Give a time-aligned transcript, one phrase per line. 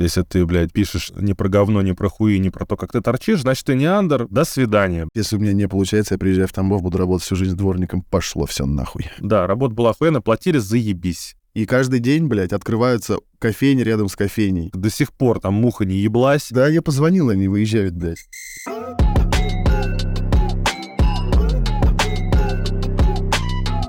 [0.00, 3.00] Если ты, блядь, пишешь не про говно, не про хуи, не про то, как ты
[3.00, 4.28] торчишь, значит, ты не андер.
[4.28, 5.08] До свидания.
[5.14, 8.02] Если у меня не получается, я приезжаю в Тамбов, буду работать всю жизнь дворником.
[8.02, 9.10] Пошло все нахуй.
[9.18, 11.34] Да, работа была охуенно, платили заебись.
[11.54, 14.70] И каждый день, блядь, открываются кофейни рядом с кофейней.
[14.72, 16.48] До сих пор там муха не еблась.
[16.50, 18.28] Да, я позвонил, они выезжают, блядь.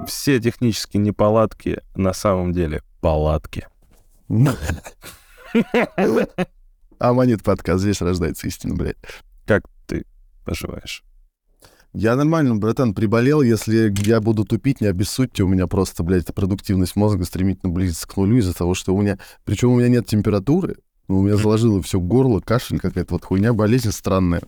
[0.08, 3.68] Все технические неполадки на самом деле палатки.
[7.00, 8.98] Аманит подкаст, здесь рождается истина, блядь.
[9.46, 10.06] Как ты
[10.46, 11.04] поживаешь?
[11.94, 13.42] Я нормально, братан, приболел.
[13.42, 15.44] Если я буду тупить, не обессудьте.
[15.44, 19.18] У меня просто, блядь, продуктивность мозга стремительно близится к нулю из-за того, что у меня...
[19.44, 20.76] Причем у меня нет температуры,
[21.08, 24.42] но у меня заложило все горло, кашель какая-то вот хуйня, болезнь странная.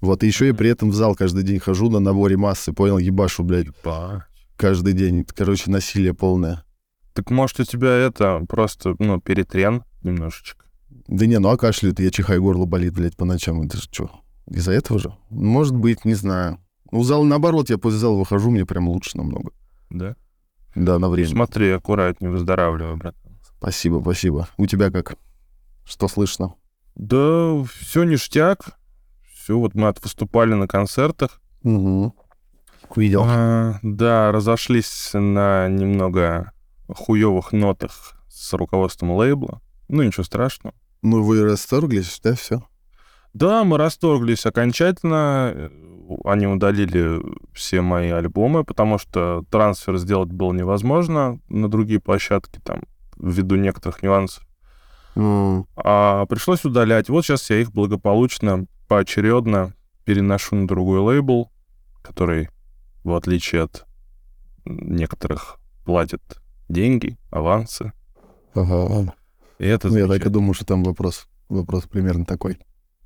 [0.00, 2.98] Вот, и еще я при этом в зал каждый день хожу на наборе массы, понял,
[2.98, 4.26] ебашу, блядь, Па.
[4.56, 5.24] каждый день.
[5.24, 6.64] Короче, насилие полное.
[7.12, 10.64] Так может у тебя это просто, ну, перетрен немножечко?
[11.08, 13.62] Да не, ну а кашляет, я чихаю, горло болит, блядь, по ночам.
[13.62, 14.10] Это же что,
[14.46, 15.14] из-за этого же?
[15.30, 16.58] Может быть, не знаю.
[16.90, 19.52] Ну, в зал наоборот, я после зала выхожу, мне прям лучше намного.
[19.90, 20.16] Да?
[20.74, 21.28] Да, на время.
[21.28, 23.16] Смотри, аккуратнее, выздоравливай, брат.
[23.58, 24.48] Спасибо, спасибо.
[24.56, 25.16] У тебя как?
[25.84, 26.54] Что слышно?
[26.94, 28.78] Да, все ништяк.
[29.32, 31.40] Все, вот мы отвыступали на концертах.
[31.62, 32.14] Угу.
[32.96, 33.24] Видел.
[33.26, 36.52] А, да, разошлись на немного
[36.88, 39.60] хуевых нотах с руководством лейбла.
[39.88, 40.74] Ну, ничего страшного.
[41.02, 42.62] Ну, вы расторглись, да, все?
[43.34, 45.70] Да, мы расторглись окончательно.
[46.24, 47.20] Они удалили
[47.52, 52.82] все мои альбомы, потому что трансфер сделать было невозможно на другие площадки, там,
[53.16, 54.46] ввиду некоторых нюансов.
[55.16, 57.08] А пришлось удалять.
[57.08, 59.74] Вот сейчас я их благополучно, поочередно
[60.04, 61.50] переношу на другой лейбл,
[62.02, 62.50] который,
[63.02, 63.86] в отличие от
[64.64, 66.22] некоторых, платит
[66.68, 67.92] деньги, авансы.
[68.54, 69.14] Ага.
[69.58, 72.58] И это Ну, я так и думаю, что там вопрос, вопрос примерно такой.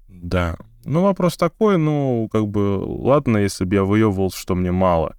[0.09, 0.57] Да.
[0.85, 5.15] Ну, вопрос такой, ну, как бы, ладно, если бы я выебывал, что мне мало.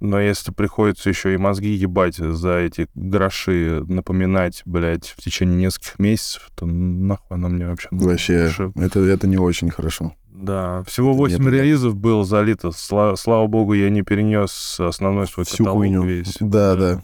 [0.00, 5.98] Но если приходится еще и мозги ебать за эти гроши, напоминать, блядь, в течение нескольких
[5.98, 7.88] месяцев, то нахуй оно мне вообще?
[7.90, 10.14] Вообще, Лучше- это, это не очень хорошо.
[10.30, 11.50] Да, всего Это 8 нет, да.
[11.50, 12.68] релизов было залито.
[12.68, 16.04] Сла- слава богу, я не перенес основной свой Всю каталог хуйню.
[16.04, 16.36] весь.
[16.38, 17.02] Да, да.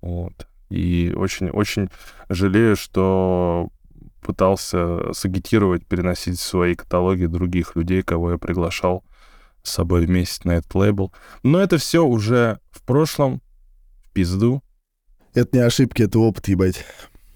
[0.00, 0.46] Вот.
[0.70, 1.88] И очень-очень
[2.28, 3.68] жалею, что
[4.20, 9.04] пытался сагитировать, переносить в свои каталоги других людей, кого я приглашал
[9.62, 11.12] с собой вместе на этот лейбл.
[11.42, 13.40] Но это все уже в прошлом,
[14.02, 14.62] в пизду.
[15.34, 16.84] Это не ошибки, это опыт, ебать.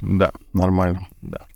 [0.00, 1.06] Да, Нормально.
[1.20, 1.47] Да.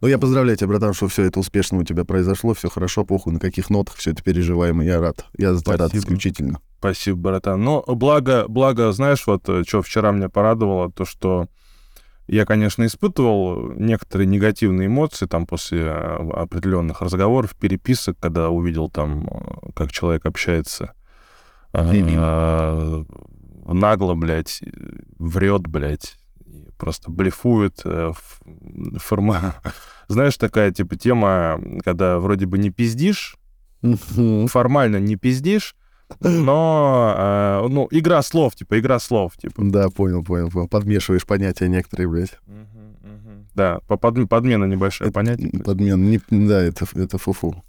[0.00, 3.32] Ну, я поздравляю тебя, братан, что все это успешно у тебя произошло, все хорошо, похуй,
[3.32, 4.84] на каких нотах все это переживаемо.
[4.84, 5.24] Я рад.
[5.36, 6.60] Я за тебя рад исключительно.
[6.84, 7.62] Спасибо, братан.
[7.62, 11.48] Но благо, благо, знаешь, вот что вчера меня порадовало, то, что
[12.26, 19.26] я, конечно, испытывал некоторые негативные эмоции там после э, определенных разговоров, переписок, когда увидел там,
[19.26, 20.92] э, как человек общается
[21.72, 23.04] э, э,
[23.66, 24.60] нагло, блядь,
[25.18, 26.16] врет, блядь,
[26.78, 27.80] просто блефует.
[27.84, 28.12] э,
[28.98, 29.54] форма...
[30.08, 33.36] Знаешь, такая типа тема, когда вроде бы не пиздишь,
[34.48, 35.76] формально не пиздишь,
[36.20, 37.14] но,
[37.64, 39.62] э, ну, игра слов, типа, игра слов, типа.
[39.64, 40.68] Да, понял, понял, понял.
[40.68, 42.38] Подмешиваешь понятия некоторые, блядь.
[43.54, 45.50] Да, по- под- подмена небольшое Это понятие.
[45.64, 46.10] Подмен.
[46.10, 47.62] Не- да, это, это фуфу.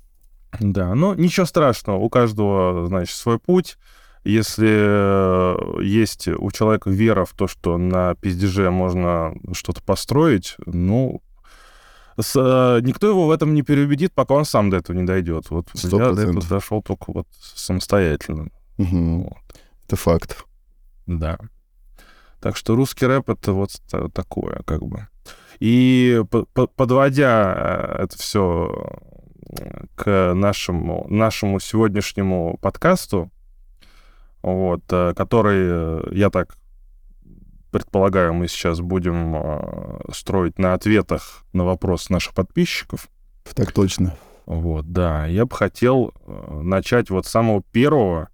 [0.59, 3.78] Да, но ничего страшного, у каждого, значит, свой путь.
[4.24, 11.22] Если э, есть у человека вера в то, что на пиздеже можно что-то построить, ну,
[12.20, 15.50] с- э, никто его в этом не переубедит, пока он сам до этого не дойдет.
[15.50, 18.50] Вот Сто я до этого дошел только вот самостоятельно.
[18.78, 19.24] Мгм.
[19.24, 19.38] Вот.
[19.88, 20.46] Это факт.
[21.06, 21.38] Да.
[22.40, 25.08] Так что русский рэп это вот та- такое, как бы.
[25.59, 27.54] И по- по- подводя
[28.00, 28.90] э, это все
[29.96, 33.31] к нашему, нашему сегодняшнему подкасту,
[34.42, 36.58] вот, э, который, я так
[37.75, 43.10] предполагаю, мы сейчас будем э, строить на ответах на вопрос наших подписчиков.
[43.54, 44.16] Так точно.
[44.45, 45.25] Вот, да.
[45.25, 48.30] Я бы хотел э, начать вот с самого первого.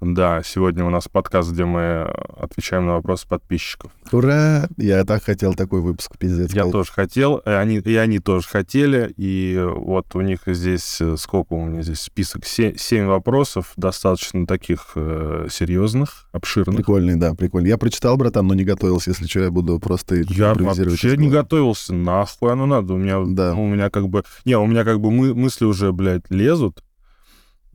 [0.00, 2.04] Да, сегодня у нас подкаст, где мы э,
[2.40, 3.92] отвечаем на вопросы подписчиков.
[4.12, 4.66] Ура!
[4.78, 6.54] Я так хотел такой выпуск, пиздец.
[6.54, 6.72] Я был.
[6.72, 11.52] тоже хотел, и они, и они тоже хотели, и вот у них здесь, э, сколько
[11.52, 16.76] у меня здесь список, се- семь вопросов, достаточно таких э, серьезных, обширных.
[16.76, 17.68] Прикольный, да, прикольный.
[17.68, 19.10] Я прочитал, братан, но не готовился.
[19.10, 22.94] Если что, я буду просто Я вообще не готовился, нахуй оно надо.
[22.94, 23.54] У меня, Да.
[23.54, 24.24] у меня как бы...
[24.46, 26.82] Не, у меня как бы мы, мысли уже, блядь, лезут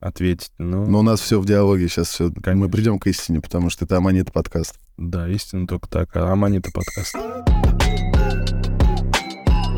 [0.05, 0.51] ответить.
[0.57, 2.09] Ну, Но у нас все в диалоге сейчас.
[2.09, 2.31] Все.
[2.45, 4.79] Мы придем к истине, потому что это Аманит подкаст.
[4.97, 6.15] да, истинно только так.
[6.15, 7.15] А Аманита подкаст.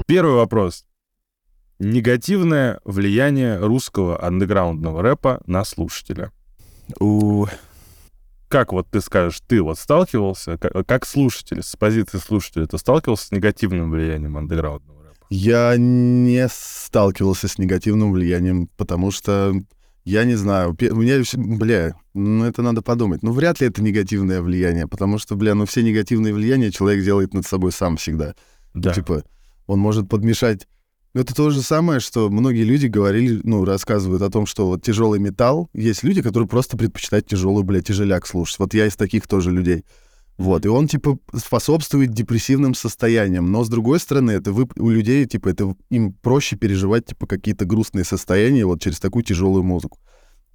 [0.06, 0.86] Первый вопрос.
[1.80, 6.32] Негативное влияние русского андеграундного рэпа на слушателя.
[7.00, 7.46] У...
[8.48, 13.28] Как вот ты скажешь, ты вот сталкивался, как, как слушатель, с позиции слушателя, ты сталкивался
[13.28, 15.26] с негативным влиянием андеграундного рэпа?
[15.30, 19.54] Я не сталкивался с негативным влиянием, потому что
[20.08, 20.70] я не знаю.
[20.70, 21.22] У меня,
[21.58, 23.24] бля, ну это надо подумать.
[23.24, 27.34] Ну вряд ли это негативное влияние, потому что, бля, ну все негативные влияния человек делает
[27.34, 28.34] над собой сам всегда.
[28.74, 28.94] Да.
[28.94, 29.24] Типа,
[29.66, 30.66] он может подмешать
[31.14, 35.20] это то же самое, что многие люди говорили, ну, рассказывают о том, что вот тяжелый
[35.20, 38.60] металл, есть люди, которые просто предпочитают тяжелую, блядь, тяжеляк слушать.
[38.60, 39.84] Вот я из таких тоже людей.
[40.38, 43.52] Вот, и он, типа, способствует депрессивным состояниям.
[43.52, 47.66] Но, с другой стороны, это вы, у людей, типа, это им проще переживать, типа, какие-то
[47.66, 50.00] грустные состояния вот через такую тяжелую музыку.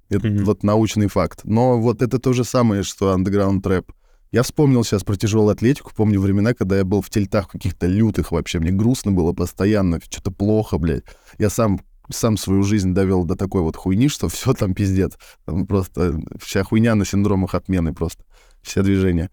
[0.09, 0.43] Это mm-hmm.
[0.43, 1.41] вот научный факт.
[1.43, 3.91] Но вот это то же самое, что андеграунд рэп.
[4.31, 5.91] Я вспомнил сейчас про тяжелую атлетику.
[5.95, 8.59] Помню времена, когда я был в тельтах каких-то лютых вообще.
[8.59, 11.03] Мне грустно было постоянно, что-то плохо, блядь.
[11.37, 15.17] Я сам сам свою жизнь довел до такой вот хуйни, что все там пиздец.
[15.45, 18.23] Там просто вся хуйня на синдромах отмены просто.
[18.61, 19.29] Все движения.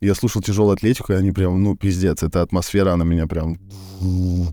[0.00, 2.22] Я слушал тяжелую атлетику, и они прям, ну, пиздец.
[2.22, 3.58] Эта атмосфера, она меня прям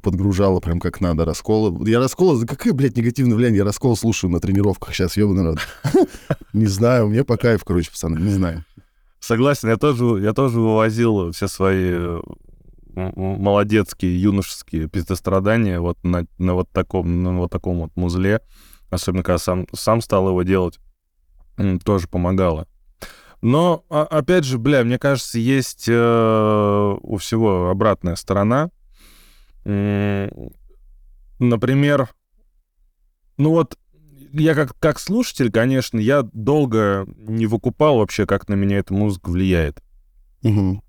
[0.01, 1.25] подгружала прям как надо.
[1.25, 1.89] Расколы.
[1.89, 2.41] Я расколы...
[2.41, 3.59] Да какое, блядь, негативное влияние?
[3.59, 5.59] Я раскол слушаю на тренировках сейчас, ёбаный народ.
[6.53, 8.65] Не знаю, мне по кайфу, короче, пацаны, не знаю.
[9.19, 12.19] Согласен, я тоже, я тоже вывозил все свои
[12.93, 18.41] молодецкие, юношеские пиздострадания вот на, на вот таком, на вот таком вот музле.
[18.89, 20.79] Особенно, когда сам, сам стал его делать,
[21.85, 22.67] тоже помогало.
[23.41, 28.69] Но, а, опять же, бля, мне кажется, есть э, у всего обратная сторона.
[31.39, 32.09] Например,
[33.37, 33.77] ну вот
[34.33, 39.29] я как, как слушатель, конечно, я долго не выкупал вообще, как на меня эта музыка
[39.29, 39.81] влияет.
[40.43, 40.81] Угу.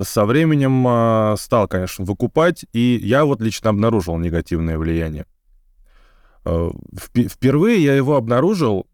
[0.00, 5.26] Со временем э, стал, конечно, выкупать, и я вот лично обнаружил негативное влияние.
[6.44, 6.70] Э,
[7.04, 8.86] впервые я его обнаружил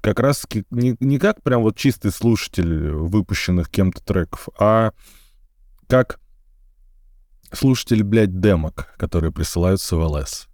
[0.00, 4.92] как раз не, не как прям вот чистый слушатель выпущенных кем-то треков, а
[5.86, 6.20] как
[7.52, 10.48] слушатель, блядь, демок, которые присылают с ЛС.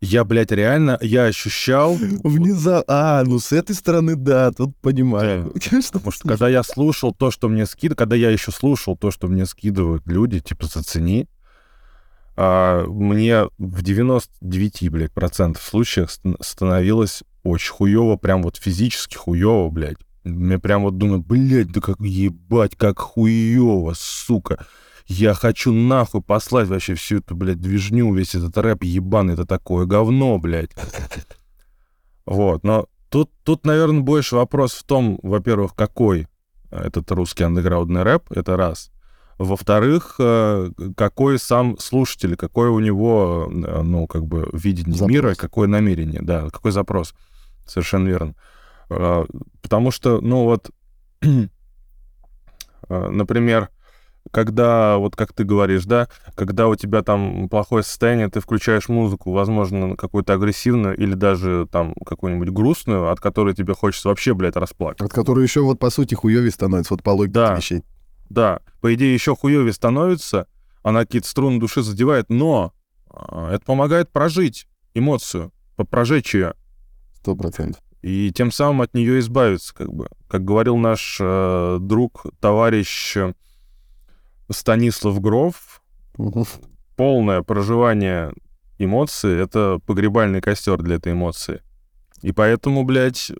[0.00, 1.94] Я, блядь, реально, я ощущал...
[1.96, 2.84] Внезапно.
[2.86, 5.52] А, ну с этой стороны, да, тут понимаю.
[5.54, 5.80] Да.
[5.92, 9.26] Потому что когда я слушал то, что мне скидывают, когда я еще слушал то, что
[9.26, 11.26] мне скидывают люди, типа, зацени,
[12.36, 19.98] а, мне в 99, блядь, процентов случаев становилось очень хуево, прям вот физически хуево, блядь.
[20.24, 24.66] Мне прям вот думаю, блядь, да как ебать, как хуево, сука
[25.08, 29.86] я хочу нахуй послать вообще всю эту, блядь, движню, весь этот рэп ебаный, это такое
[29.86, 30.70] говно, блядь.
[32.26, 36.28] Вот, но тут, тут, наверное, больше вопрос в том, во-первых, какой
[36.70, 38.90] этот русский андеграундный рэп, это раз.
[39.38, 45.10] Во-вторых, э, какой сам слушатель, какой у него, э, ну, как бы, видение запрос.
[45.10, 47.14] мира, какое намерение, да, какой запрос.
[47.64, 48.34] Совершенно верно.
[48.90, 49.26] Э,
[49.62, 50.70] потому что, ну, вот,
[52.88, 53.68] например,
[54.32, 59.32] когда, вот как ты говоришь, да, когда у тебя там плохое состояние, ты включаешь музыку,
[59.32, 65.00] возможно, какую-то агрессивную или даже там какую-нибудь грустную, от которой тебе хочется вообще, блядь, расплакать.
[65.00, 67.84] От которой еще вот по сути хуёвее становится, вот по логике да, вещей.
[68.28, 70.46] Да, по идее еще хуёвее становится,
[70.82, 72.72] она какие-то струны души задевает, но
[73.08, 75.52] а, это помогает прожить эмоцию,
[75.90, 76.54] прожечь ее.
[77.14, 77.82] Сто процентов.
[78.02, 80.08] И тем самым от нее избавиться, как бы.
[80.28, 83.16] Как говорил наш э, друг, товарищ
[84.50, 85.82] Станислав Гров.
[86.96, 88.32] Полное проживание
[88.78, 91.62] эмоций— это погребальный костер для этой эмоции.
[92.22, 93.30] И поэтому, блядь,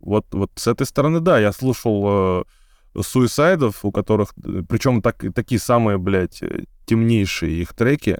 [0.00, 2.44] вот, вот с этой стороны, да, я слушал э,
[3.00, 4.34] суисайдов, у которых,
[4.68, 6.42] причем так, такие самые, блядь,
[6.86, 8.18] темнейшие их треки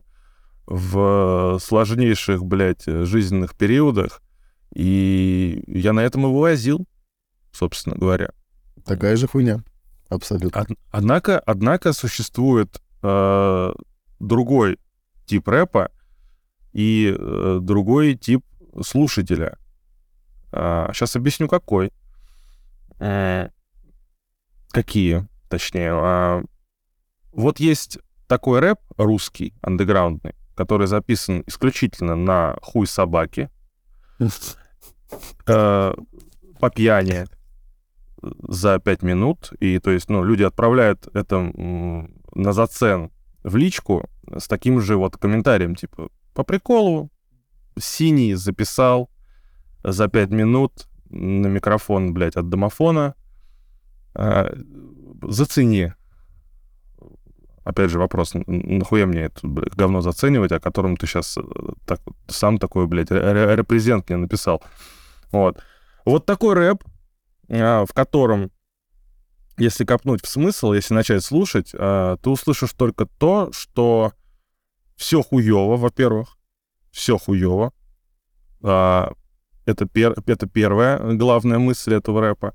[0.67, 4.23] в сложнейших, блядь, жизненных периодах.
[4.75, 6.87] И я на этом и вывозил,
[7.53, 8.31] собственно говоря.
[8.85, 9.63] Такая же хуйня.
[10.09, 10.61] Абсолютно.
[10.61, 13.73] Од- однако, однако существует э,
[14.21, 14.79] другой
[15.27, 15.91] тип рэпа
[16.73, 18.45] и э, другой тип
[18.83, 19.59] слушателя.
[20.53, 21.93] Э, сейчас объясню, какой.
[24.75, 25.93] Какие, точнее.
[25.93, 26.43] Э,
[27.33, 33.51] вот есть такой рэп русский, андеграундный, который записан исключительно на хуй собаки,
[35.47, 35.95] э,
[36.59, 37.27] по пьяни,
[38.49, 41.39] за 5 минут, и то есть, ну, люди отправляют это
[42.35, 43.13] на зацен
[43.45, 47.11] в личку с таким же вот комментарием, типа, по приколу,
[47.79, 49.09] синий записал
[49.85, 53.24] за 5 минут на микрофон, блядь, от домофона, а,
[55.23, 55.93] зацени.
[57.65, 61.39] Опять же, вопрос, нахуя мне это блядь, говно заценивать, о котором ты сейчас
[61.87, 64.63] так, сам такой, блядь, репрезент мне написал.
[65.33, 65.63] Вот.
[66.05, 66.85] Вот такой рэп,
[67.49, 68.51] в котором
[69.57, 74.13] если копнуть в смысл, если начать слушать, э, ты услышишь только то, что
[74.97, 76.37] все хуево, во-первых,
[76.91, 77.73] все хуево.
[78.63, 79.11] Э,
[79.65, 82.55] это, пер, это первая главная мысль этого рэпа.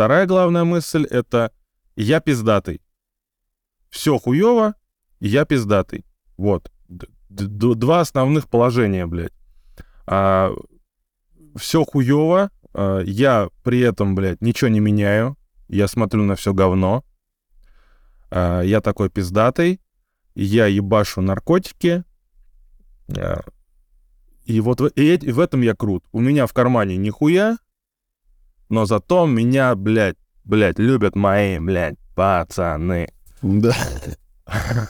[0.00, 1.52] Вторая главная мысль— это
[1.94, 2.80] «я пиздатый».
[3.90, 4.74] Все хуево,
[5.18, 6.06] я пиздатый.
[6.38, 6.72] Вот.
[6.88, 9.34] Два основных положения, блядь.
[10.06, 10.52] А,
[11.54, 15.36] все хуево, а, я при этом, блядь, ничего не меняю,
[15.68, 17.04] я смотрю на все говно,
[18.30, 19.82] а, я такой пиздатый,
[20.34, 22.04] я ебашу наркотики,
[23.18, 23.42] а,
[24.46, 26.06] и вот в, и в этом я крут.
[26.10, 27.58] У меня в кармане нихуя,
[28.70, 33.08] но зато меня, блядь, блядь, любят мои, блядь, пацаны.
[33.42, 33.74] Да.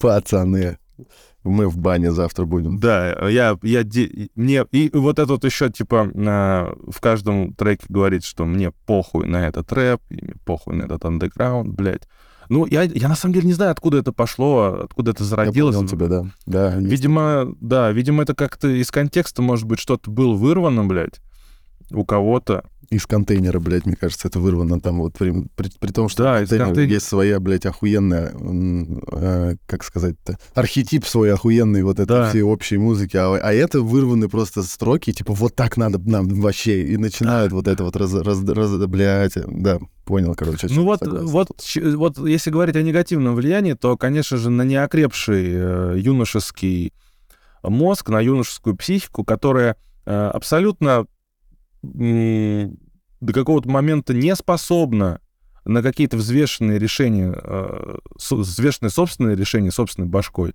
[0.00, 0.78] Пацаны.
[1.44, 2.78] Мы в бане завтра будем.
[2.78, 3.84] Да, я, я,
[4.36, 9.48] мне, и вот этот еще, типа, на, в каждом треке говорит, что мне похуй на
[9.48, 12.08] этот рэп, и мне похуй на этот андеграунд, блядь.
[12.48, 15.74] Ну, я, я на самом деле не знаю, откуда это пошло, откуда это зародилось.
[15.74, 16.26] Я понял тебя, да.
[16.46, 21.20] да видимо, да, видимо, это как-то из контекста, может быть, что-то было вырвано, блядь,
[21.94, 26.10] у кого-то из контейнера, блядь, мне кажется, это вырвано там вот при, при, при том,
[26.10, 26.92] что да, контейнер контейнер...
[26.92, 32.28] есть своя, блядь, охуенная, э, как сказать-то, архетип свой охуенный вот этой да.
[32.28, 36.82] всей общей музыки, а, а это вырваны просто строки, типа вот так надо нам вообще,
[36.82, 40.66] и начинают вот это вот раз, раз, раз блядь, да, понял, короче.
[40.70, 41.48] Ну вот, вот,
[41.94, 46.92] вот если говорить о негативном влиянии, то, конечно же, на неокрепший э, юношеский
[47.62, 51.06] мозг, на юношескую психику, которая э, абсолютно
[51.82, 55.20] до какого-то момента не способна
[55.64, 57.98] на какие-то взвешенные решения, э,
[58.30, 60.54] взвешенные собственные решения собственной башкой,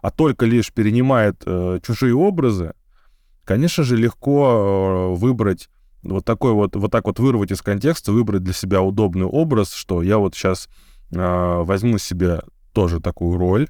[0.00, 2.72] а только лишь перенимает э, чужие образы,
[3.44, 5.68] конечно же, легко э, выбрать
[6.02, 10.02] вот такой вот, вот так вот вырвать из контекста, выбрать для себя удобный образ, что
[10.02, 10.68] я вот сейчас
[11.10, 12.42] возьму себе
[12.72, 13.68] тоже такую роль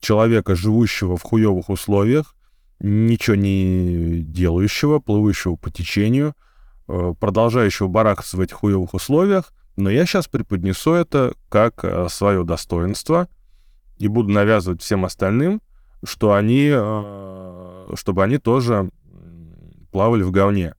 [0.00, 2.34] человека, живущего в хуевых условиях,
[2.80, 6.34] ничего не делающего, плывущего по течению,
[6.88, 12.44] э, продолжающего барахаться в этих хуевых условиях, но я сейчас преподнесу это как э, свое
[12.44, 13.28] достоинство
[13.98, 15.60] и буду навязывать всем остальным,
[16.04, 18.90] что они, э, чтобы они тоже
[19.92, 20.74] плавали в говне.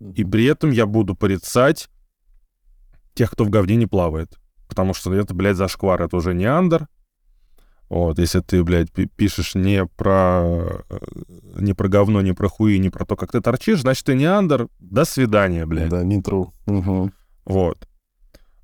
[0.00, 1.88] И при этом я буду порицать
[3.14, 4.38] тех, кто в говне не плавает.
[4.68, 6.02] Потому что это, блядь, зашквар.
[6.02, 6.86] Это уже не андер,
[7.88, 10.98] вот, если ты, блядь, пишешь не про, э,
[11.60, 14.24] не про говно, не про хуи, не про то, как ты торчишь, значит, ты не
[14.24, 14.68] андер.
[14.80, 15.88] До свидания, блядь.
[15.88, 16.50] Да, не true.
[16.66, 17.12] Угу.
[17.44, 17.88] Вот.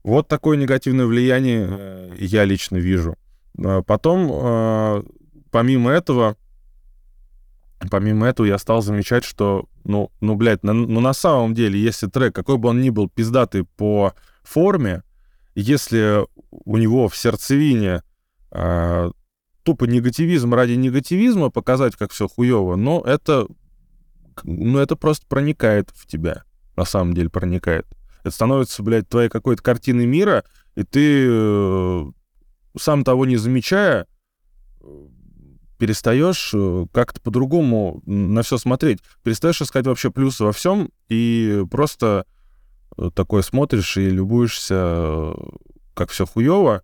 [0.03, 3.17] Вот такое негативное влияние э, я лично вижу.
[3.65, 5.03] А потом, э,
[5.53, 6.37] помимо этого,
[7.89, 12.09] помимо этого я стал замечать, что, ну, ну блядь, на, ну, на самом деле, если
[12.09, 15.05] трек, какой бы он ни был пиздатый по форме,
[15.55, 18.03] если у него в сердцевине
[18.53, 23.47] тупо негативизм ради негативизма показать, как все хуево, но это,
[24.43, 26.45] ну, это просто проникает в тебя.
[26.77, 27.87] На самом деле проникает.
[28.21, 30.45] Это становится, блядь, твоей какой-то картиной мира,
[30.75, 32.05] и ты, э,
[32.79, 34.07] сам того не замечая,
[35.79, 39.01] перестаешь э, как-то по-другому на все смотреть.
[39.23, 42.25] Перестаешь искать вообще плюсы во всем, и просто
[42.97, 45.35] э, такой смотришь и любуешься,
[45.95, 46.83] как все хуево,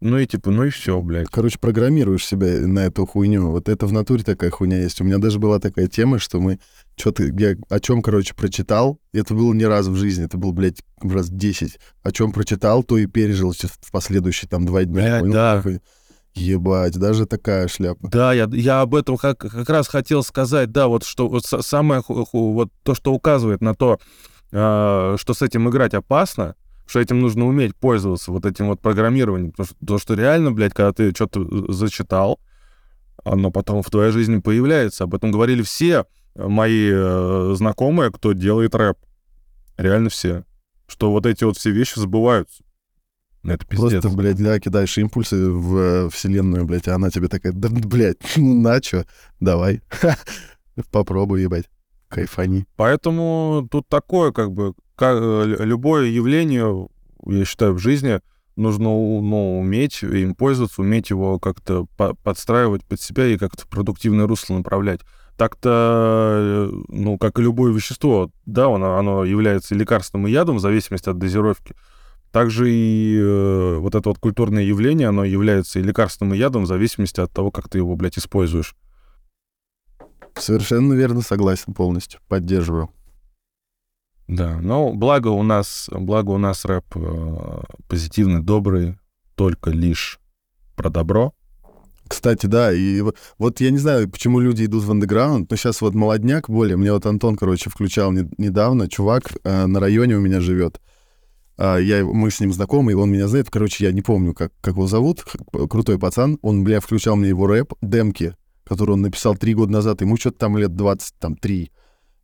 [0.00, 1.28] ну и типа, ну и все, блядь.
[1.30, 3.50] Короче, программируешь себя на эту хуйню.
[3.50, 5.00] Вот это в натуре такая хуйня есть.
[5.00, 6.58] У меня даже была такая тема, что мы
[6.96, 8.98] что-то, я о чем, короче, прочитал.
[9.12, 11.78] Это было не раз в жизни, это было, блядь, раз 10.
[12.02, 15.20] О чем прочитал, то и пережил в последующие там два дня.
[15.20, 15.56] Блядь, да.
[15.56, 15.80] Такой,
[16.36, 18.08] Ебать, даже такая шляпа.
[18.10, 22.02] Да, я, я об этом как, как раз хотел сказать, да, вот что вот самое,
[22.06, 23.98] вот то, что указывает на то,
[24.52, 26.54] э, что с этим играть опасно,
[26.86, 29.50] что этим нужно уметь пользоваться, вот этим вот программированием.
[29.52, 32.40] Потому что, то, что реально, блядь, когда ты что-то зачитал,
[33.24, 35.04] оно потом в твоей жизни появляется.
[35.04, 38.98] Об этом говорили все мои э, знакомые, кто делает рэп.
[39.76, 40.44] Реально все.
[40.86, 42.62] Что вот эти вот все вещи забываются.
[43.42, 44.02] Это пиздец.
[44.02, 48.18] Просто, блядь, да, кидаешь импульсы в э, вселенную, блядь, а она тебе такая, да, блядь,
[48.36, 49.04] ну на чё,
[49.38, 49.82] давай,
[50.90, 51.70] попробуй, ебать,
[52.16, 52.66] кайфани.
[52.76, 56.88] Поэтому тут такое, как бы, как, э, любое явление,
[57.26, 58.20] я считаю, в жизни
[58.56, 63.68] нужно ну, уметь им пользоваться, уметь его как-то по подстраивать под себя и как-то в
[63.68, 65.00] продуктивное русло направлять.
[65.36, 70.60] Так-то, э, ну, как и любое вещество, да, оно, оно является лекарственным и ядом в
[70.60, 71.74] зависимости от дозировки.
[72.32, 76.66] Также и э, вот это вот культурное явление, оно является и лекарственным и ядом в
[76.66, 78.74] зависимости от того, как ты его, блядь, используешь.
[80.38, 82.90] Совершенно верно, согласен полностью, поддерживаю.
[84.28, 88.98] Да, но благо у нас, благо у нас рэп э, позитивный, добрый,
[89.36, 90.18] только лишь
[90.74, 91.32] про добро.
[92.08, 93.02] Кстати, да, и
[93.38, 96.92] вот я не знаю, почему люди идут в андеграунд, но сейчас вот молодняк более, мне
[96.92, 100.80] вот Антон, короче, включал не, недавно, чувак э, на районе у меня живет,
[101.58, 104.52] э, я, мы с ним знакомы, и он меня знает, короче, я не помню, как,
[104.60, 105.24] как его зовут,
[105.68, 108.34] крутой пацан, он, бля, включал мне его рэп, демки,
[108.66, 111.70] который он написал три года назад, ему что-то там лет 23.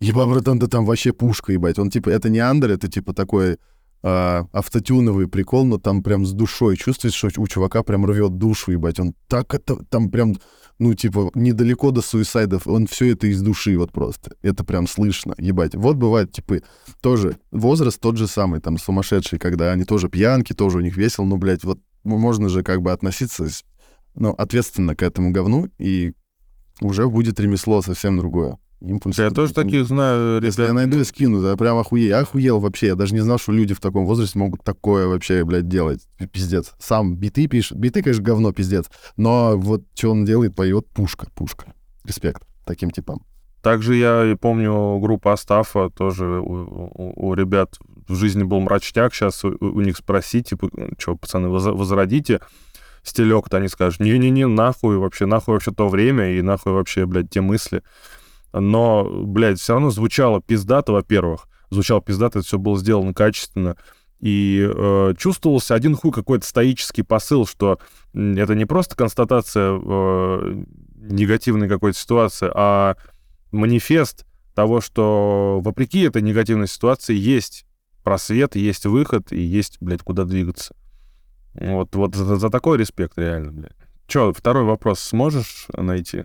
[0.01, 1.79] Еба, братан, да там вообще пушка, ебать.
[1.79, 3.59] Он типа, это не андер, это типа такой
[4.03, 6.77] а, автотюновый прикол, но там прям с душой.
[6.77, 8.99] Чувствуешь, что у чувака прям рвет душу, ебать.
[8.99, 10.35] Он так это, там прям,
[10.81, 12.67] ну, типа, недалеко до суисайдов.
[12.67, 14.35] Он все это из души вот просто.
[14.43, 15.77] Это прям слышно, ебать.
[15.77, 16.63] Вот бывает, типа,
[17.01, 21.25] тоже возраст тот же самый, там, сумасшедший, когда они тоже пьянки, тоже у них весело,
[21.25, 23.47] но, блядь, вот можно же как бы относиться,
[24.17, 26.15] ну, ответственно к этому говну, и
[26.85, 28.59] уже будет ремесло совсем другое.
[28.81, 29.19] Импульс.
[29.19, 30.45] Я тоже таких знаю, ребят.
[30.45, 32.19] Если я найду и скину, да, прям охуел.
[32.19, 32.89] охуел вообще.
[32.89, 36.01] Я даже не знал, что люди в таком возрасте могут такое вообще, блядь, делать.
[36.33, 36.73] Пиздец.
[36.81, 37.79] Сам биты пишет.
[37.79, 38.87] Биты, конечно, говно, пиздец.
[39.17, 41.75] Но вот что он делает, поет, пушка, пушка.
[42.05, 43.23] Респект таким типам.
[43.62, 49.45] Также я помню группу Астафа, тоже у, у, у ребят в жизни был мрачняк, сейчас
[49.45, 52.41] у, у них спросить, типа, что, пацаны, возродите
[53.02, 57.40] стелек-то, они скажут, не-не-не, нахуй вообще, нахуй вообще то время и нахуй вообще, блядь, те
[57.40, 57.82] мысли
[58.52, 61.49] но, блядь, все равно звучало пиздато, во-первых.
[61.71, 63.76] Звучало пиздато, это все было сделано качественно.
[64.21, 67.80] И э, чувствовался один хуй какой-то стоический посыл, что
[68.12, 70.64] это не просто констатация э,
[70.97, 72.97] негативной какой-то ситуации, а
[73.50, 77.64] манифест того, что вопреки этой негативной ситуации есть
[78.04, 80.76] просвет, есть выход и есть, блядь, куда двигаться.
[81.54, 83.76] Вот, вот за, за такой респект реально, блядь.
[84.06, 86.25] Че, второй вопрос сможешь найти?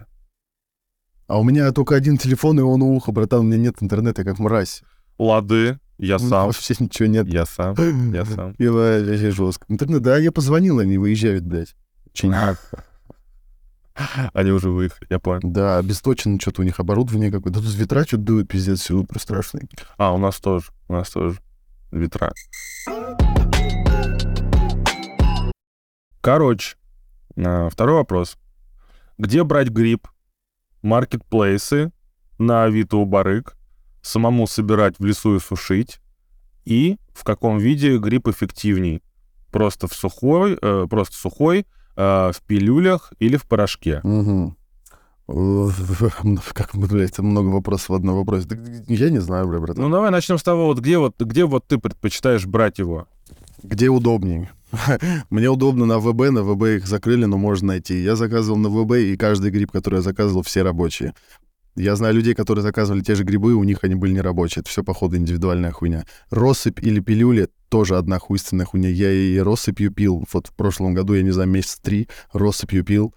[1.27, 4.23] А у меня только один телефон, и он у уха, братан, у меня нет интернета,
[4.23, 4.83] как мразь.
[5.17, 6.47] Лады, я сам.
[6.47, 7.27] Вообще ничего нет.
[7.27, 7.75] Я сам,
[8.13, 8.51] я сам.
[8.53, 9.65] И вообще жестко.
[9.67, 11.75] Интернет, да, я позвонил, они выезжают, блядь.
[14.33, 15.41] Они уже выехали, я понял.
[15.43, 17.59] Да, обесточено что-то у них оборудование какое-то.
[17.59, 19.67] Да тут ветра что-то дуют, пиздец, супер страшный.
[19.97, 21.39] А, у нас тоже, у нас тоже
[21.91, 22.31] ветра.
[26.27, 26.75] Короче,
[27.37, 28.37] а, второй вопрос.
[29.17, 30.09] Где брать гриб
[30.81, 31.93] маркетплейсы
[32.37, 33.55] на Авито у барыг,
[34.01, 36.01] самому собирать в лесу и сушить,
[36.65, 39.01] и в каком виде гриб эффективней.
[39.53, 44.01] Просто в сухой, э, просто сухой, э, в пилюлях или в порошке.
[44.03, 44.53] Угу.
[46.53, 48.49] Как, блядь, много вопросов в одном вопросе.
[48.89, 49.81] Я не знаю, бля, братан.
[49.81, 53.07] Ну, давай начнем с того, вот где вот, где вот ты предпочитаешь брать его?
[53.63, 54.51] Где удобнее?
[55.29, 58.01] Мне удобно на ВБ, на ВБ их закрыли, но можно найти.
[58.01, 61.13] Я заказывал на ВБ, и каждый гриб, который я заказывал, все рабочие.
[61.75, 64.61] Я знаю людей, которые заказывали те же грибы, у них они были не рабочие.
[64.61, 66.05] Это все, походу, индивидуальная хуйня.
[66.31, 68.89] Россыпь или пилюли— тоже одна хуйственная хуйня.
[68.89, 70.25] Я и россыпью пил.
[70.33, 73.13] Вот в прошлом году, я не знаю, месяц три россыпью пил.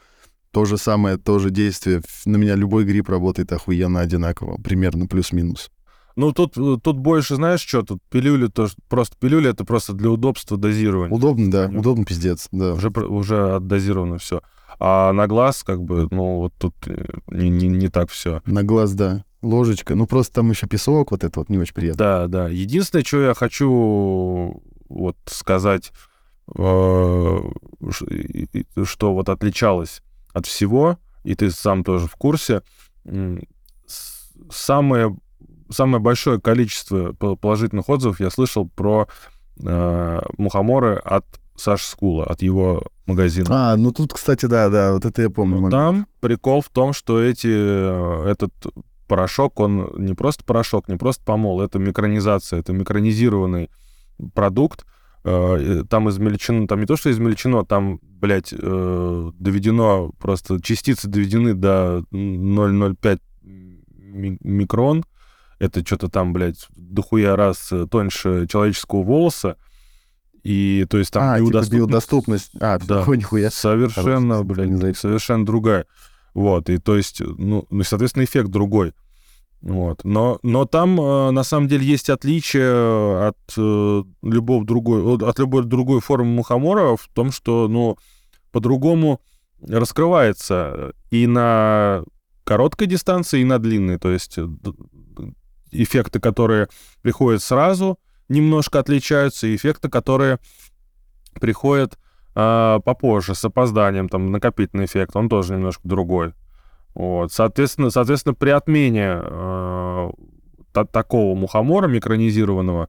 [0.50, 2.02] То же самое, то же действие.
[2.26, 4.60] На меня любой гриб работает охуенно одинаково.
[4.60, 5.70] Примерно плюс-минус.
[6.16, 10.10] Ну, тут, э, тут больше, знаешь, что, тут пилюли, то, просто пилюли это просто для
[10.10, 11.14] удобства дозирования.
[11.14, 12.74] Удобно, да, удобно пиздец, да.
[12.74, 14.42] Уже, уже отдозировано все.
[14.78, 18.42] А на глаз, как бы, ну, вот тут э, не, не, не так все.
[18.46, 19.24] На глаз, да.
[19.42, 19.94] Ложечка.
[19.94, 21.98] Ну, просто там еще песок, вот это вот не очень приятно.
[21.98, 22.48] Да, да.
[22.48, 25.92] Единственное, что я хочу вот сказать,
[26.56, 27.38] э,
[28.84, 32.62] что вот отличалось от всего, и ты сам тоже в курсе,
[34.50, 35.16] самое
[35.70, 39.08] самое большое количество положительных отзывов я слышал про
[39.62, 41.24] э, мухоморы от
[41.56, 43.72] Саши Скула, от его магазина.
[43.72, 45.60] А, ну тут, кстати, да, да, вот это я помню.
[45.60, 48.52] Ну, там прикол в том, что эти, э, этот
[49.06, 53.68] порошок, он не просто порошок, не просто помол, это микронизация, это микронизированный
[54.34, 54.86] продукт,
[55.24, 61.54] э, там измельчено, там не то, что измельчено, там, блядь, э, доведено, просто частицы доведены
[61.54, 63.20] до 0,05
[64.40, 65.04] микрон,
[65.60, 69.56] это что-то там, блядь, дохуя раз э, тоньше человеческого волоса,
[70.42, 71.70] и то есть там а, биодоступность...
[71.70, 72.50] Типа биодоступность.
[72.60, 73.50] А, да, нихуя.
[73.50, 75.86] Совершенно, блядь, совершенно другая.
[76.32, 78.94] Вот, и то есть, ну, ну, соответственно, эффект другой.
[79.60, 80.04] Вот.
[80.04, 85.64] Но, но там э, на самом деле есть отличие от э, любого другой, от любой
[85.64, 87.98] другой формы мухомора в том, что, ну,
[88.52, 89.20] по-другому
[89.60, 92.04] раскрывается и на
[92.44, 93.98] короткой дистанции, и на длинной.
[93.98, 94.38] То есть
[95.72, 96.68] эффекты, которые
[97.02, 100.38] приходят сразу, немножко отличаются, и эффекты, которые
[101.40, 101.98] приходят
[102.34, 106.34] э, попозже, с опозданием, там, накопительный эффект, он тоже немножко другой.
[106.94, 110.10] Вот, соответственно, соответственно, при отмене э,
[110.72, 112.88] та- такого мухомора микронизированного,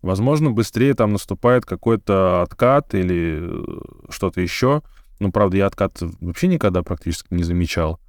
[0.00, 4.82] возможно, быстрее там наступает какой-то откат или э, что-то еще.
[5.20, 8.00] Ну, правда, я откат вообще никогда практически не замечал.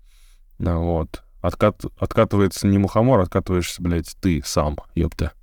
[0.60, 1.24] Вот.
[1.44, 5.34] Откат, откатывается не мухомор, откатываешься, блядь, ты сам, ёпта.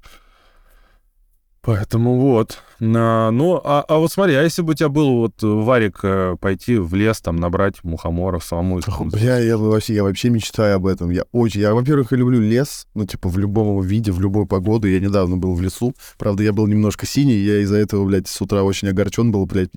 [1.61, 2.59] Поэтому вот.
[2.79, 6.37] На, ну, а, а вот смотри, а если бы у тебя был вот варик э,
[6.41, 8.87] пойти в лес, там, набрать мухоморов, самому их...
[9.13, 11.11] Бля, я вообще, я вообще мечтаю об этом.
[11.11, 14.89] Я очень, я, во-первых, люблю лес, ну, типа, в любом его виде, в любую погоду.
[14.89, 15.95] Я недавно был в лесу.
[16.17, 19.69] Правда, я был немножко синий, я из-за этого, блядь, с утра очень огорчен был, блядь.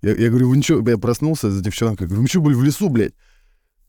[0.00, 2.88] Я, я говорю, вы ничего, я проснулся за девчонкой, говорю, вы что, были в лесу,
[2.88, 3.12] блядь?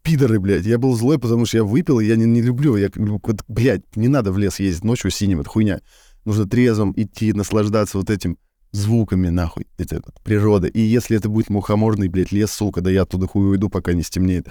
[0.02, 0.66] Пидоры, блядь.
[0.66, 2.76] Я был злой, потому что я выпил, и я не, не люблю.
[2.78, 5.82] Я, вот, блядь, не надо в лес ездить ночью синим, это хуйня.
[6.26, 8.38] Нужно трезвым идти, наслаждаться вот этим
[8.72, 10.68] звуками, нахуй, это вот, природа.
[10.68, 14.04] И если это будет мухоморный, блядь, лес, сука, да я оттуда хуй уйду, пока не
[14.04, 14.48] стемнеет.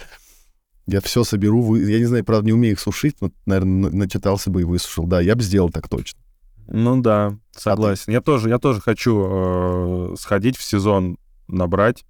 [0.86, 1.80] Я все соберу, вы...
[1.90, 5.04] я не знаю, правда, не умею их сушить, но, наверное, начитался бы и высушил.
[5.06, 6.20] Да, я бы сделал так точно.
[6.68, 8.12] Ну да, согласен.
[8.12, 12.04] Я тоже, я тоже хочу э, сходить в сезон, набрать.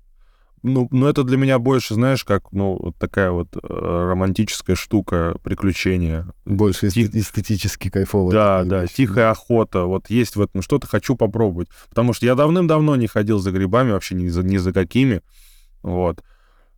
[0.62, 5.36] Ну, ну, это для меня больше, знаешь, как, ну, вот такая вот э, романтическая штука,
[5.42, 6.26] приключение.
[6.44, 8.32] Больше Тих- эстет- эстетически кайфово.
[8.32, 8.92] Да, да, блядь.
[8.92, 9.84] тихая охота.
[9.84, 11.68] Вот есть в этом что-то, хочу попробовать.
[11.88, 15.20] Потому что я давным-давно не ходил за грибами, вообще ни за, ни за какими.
[15.82, 16.24] Вот.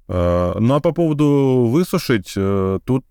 [0.08, 3.04] Э, Ну а по поводу высушить, э, тут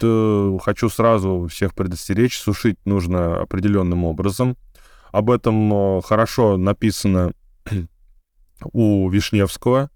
[0.61, 4.57] хочу сразу всех предостеречь, сушить нужно определенным образом.
[5.11, 7.31] Об этом хорошо написано
[8.73, 9.89] у Вишневского.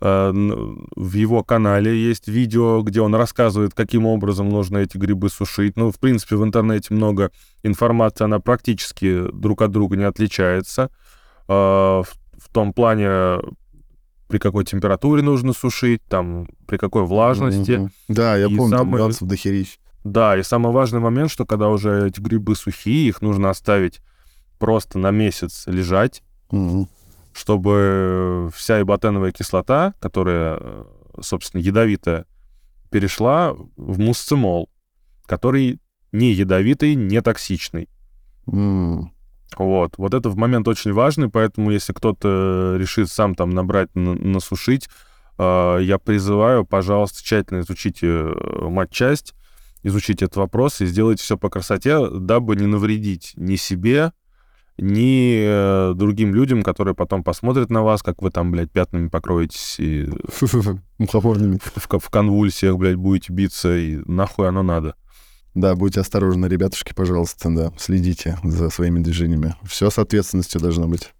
[0.00, 5.76] Э, В его канале есть видео, где он рассказывает, каким образом нужно эти грибы сушить.
[5.76, 7.30] Ну, в принципе, в интернете много
[7.62, 10.90] информации, она практически друг от друга не отличается.
[11.48, 12.02] Э,
[12.40, 13.38] В том плане,
[14.28, 17.90] при какой температуре нужно сушить, там, при какой влажности.
[18.08, 19.78] Да, я И помню, самый- нюансов дохерищ.
[20.04, 24.00] Да, и самый важный момент, что когда уже эти грибы сухие, их нужно оставить
[24.58, 26.88] просто на месяц лежать, Мгм.
[27.32, 30.84] Чтобы вся иботеновая кислота, которая, э,
[31.20, 32.26] собственно, ядовитая,
[32.90, 34.68] перешла в мусцимол,
[35.26, 35.80] который
[36.12, 37.88] не ядовитый, не токсичный.
[38.46, 39.12] М.
[39.56, 39.94] Вот.
[39.96, 44.88] Вот это в момент очень важный, поэтому если кто-то решит сам там набрать, на- насушить,
[45.38, 49.34] э, я призываю, пожалуйста, тщательно изучите э, матчасть,
[49.82, 54.12] изучите этот вопрос и сделайте все по красоте, дабы не навредить ни себе,
[54.80, 59.76] ни э, другим людям, которые потом посмотрят на вас, как вы там, блядь, пятнами покроетесь
[59.78, 60.08] и
[60.98, 61.58] Мухоморными.
[61.62, 64.94] в, в конвульсиях, блядь, будете биться, и нахуй оно надо.
[65.54, 67.72] Да, будьте осторожны, ребятушки, пожалуйста, да.
[67.76, 69.54] Следите за своими движениями.
[69.64, 71.12] Все с ответственностью должно быть.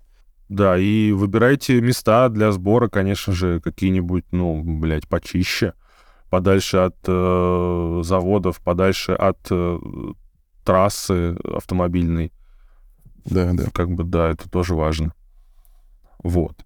[0.48, 5.74] Да, и выбирайте места для сбора, конечно же, какие-нибудь, ну, блядь, почище,
[6.28, 9.78] подальше от э, заводов, подальше от э,
[10.64, 12.32] трассы автомобильной.
[13.24, 13.64] Да, да.
[13.72, 15.14] Как бы, да, это тоже важно.
[16.22, 16.64] Вот.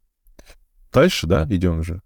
[0.93, 2.01] Дальше, да, идем уже.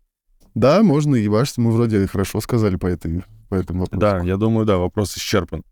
[0.55, 1.59] Да, можно ебашить.
[1.59, 4.01] Мы вроде хорошо сказали по, этой, по этому вопросу.
[4.01, 5.63] Да, я думаю, да, вопрос исчерпан.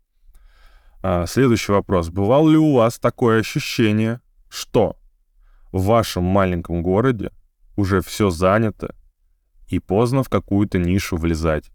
[1.03, 2.09] А, следующий вопрос.
[2.09, 4.95] Бывало ли у вас такое ощущение, что
[5.71, 7.31] в вашем маленьком городе
[7.75, 8.95] уже все занято
[9.67, 11.71] и поздно в какую-то нишу влезать?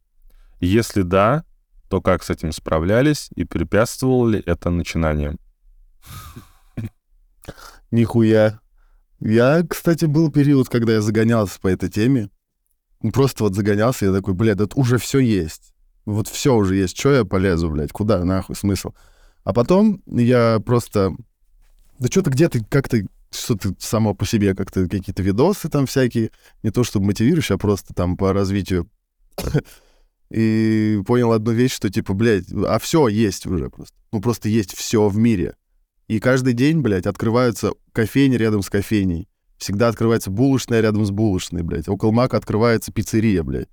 [0.61, 1.45] Если да,
[1.89, 5.39] то как с этим справлялись и препятствовало ли это начинаниям?
[7.91, 8.61] Нихуя.
[9.21, 12.31] Я, кстати, был период, когда я загонялся по этой теме.
[13.13, 15.75] Просто вот загонялся, я такой, блядь, это уже все есть.
[16.05, 16.97] Вот все уже есть.
[16.97, 17.93] Че я полезу, блядь?
[17.93, 18.93] Куда, нахуй, смысл?
[19.45, 21.13] А потом я просто...
[21.99, 26.31] Да что-то где-то как-то что-то само по себе, как-то какие-то видосы там всякие,
[26.63, 28.89] не то чтобы мотивирующие, а просто там по развитию.
[30.31, 33.95] И понял одну вещь, что типа, блядь, а все есть уже просто.
[34.13, 35.55] Ну просто есть все в мире.
[36.13, 39.31] И каждый день, блядь, открываются кофейни рядом с кофейней.
[39.57, 41.89] Всегда открывается булочная рядом с булочной, блядь.
[41.89, 43.71] Около Мака открывается пиццерия, блядь.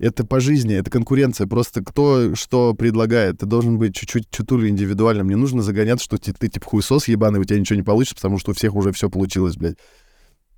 [0.00, 1.46] Это по жизни, это конкуренция.
[1.46, 3.38] Просто кто что предлагает.
[3.38, 5.28] Ты должен быть чуть-чуть чутули индивидуальным.
[5.28, 8.40] Не нужно загоняться, что ты, ты типа хуесос ебаный, у тебя ничего не получится, потому
[8.40, 9.76] что у всех уже все получилось, блядь.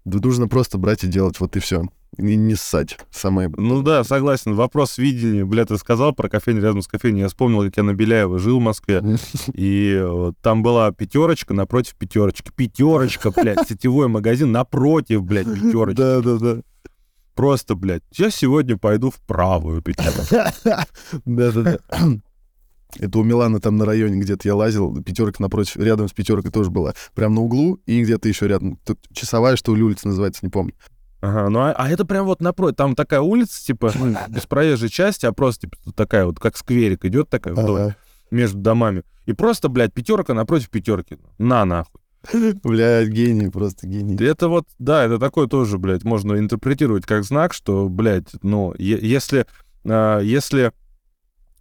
[0.06, 1.82] Да нужно просто брать и делать, вот и все.
[2.16, 2.96] И не ссать.
[3.10, 3.52] Самое...
[3.56, 4.54] Ну да, согласен.
[4.54, 5.44] Вопрос видения.
[5.44, 7.22] Бля, ты сказал про кофейню рядом с кофейней.
[7.22, 9.02] Я вспомнил, как я на Беляева жил в Москве.
[9.52, 12.52] И вот там была пятерочка напротив пятерочки.
[12.54, 15.96] Пятерочка, блядь, сетевой магазин напротив, блядь, пятерочки.
[15.96, 16.62] Да, да, да.
[17.34, 20.36] Просто, блядь, я сегодня пойду в правую пятерочку.
[21.24, 21.78] Да, да, да.
[22.98, 26.70] Это у Милана там на районе где-то я лазил, пятерка напротив, рядом с пятеркой тоже
[26.70, 26.94] была.
[27.14, 28.78] Прям на углу и где-то еще рядом.
[28.84, 30.72] Тут часовая, что ли, улица называется, не помню.
[31.20, 33.92] Ага, ну а, а это прям вот напротив, там такая улица, типа,
[34.28, 37.96] без проезжей части, а просто типа, такая вот, как скверик идет такая вдоль, Ага.
[38.30, 39.02] между домами.
[39.24, 41.18] И просто, блядь, пятерка напротив пятерки.
[41.38, 42.00] На нахуй.
[42.62, 44.16] Блядь, гений, просто гений.
[44.24, 48.98] Это вот, да, это такое тоже, блядь, можно интерпретировать как знак, что, блядь, ну, е-
[49.00, 49.46] если,
[49.84, 50.72] а, если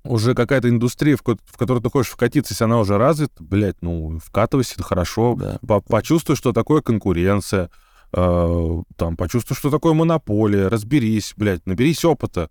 [0.06, 3.82] уже какая-то индустрия, в, ко- в которую ты хочешь вкатиться, если она уже развита, блядь,
[3.82, 5.36] ну, вкатывайся, это хорошо.
[5.38, 5.60] Да.
[5.68, 7.70] По- почувствуй, что такое конкуренция,
[8.14, 12.50] э, там, почувствуй, что такое монополия, разберись, блядь, наберись опыта.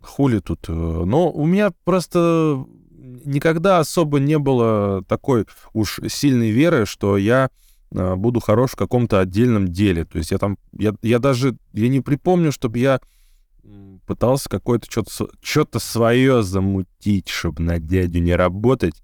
[0.00, 0.68] Хули тут.
[0.68, 2.64] э, Но у меня просто
[3.24, 7.50] никогда особо не было такой уж сильной веры, что я
[7.90, 10.04] э, буду хорош в каком-то отдельном деле.
[10.04, 13.00] То есть я там, я, я даже, я не припомню, чтобы я
[14.08, 19.00] пытался какое-то что-то, что-то свое замутить, чтобы на дядю не работать.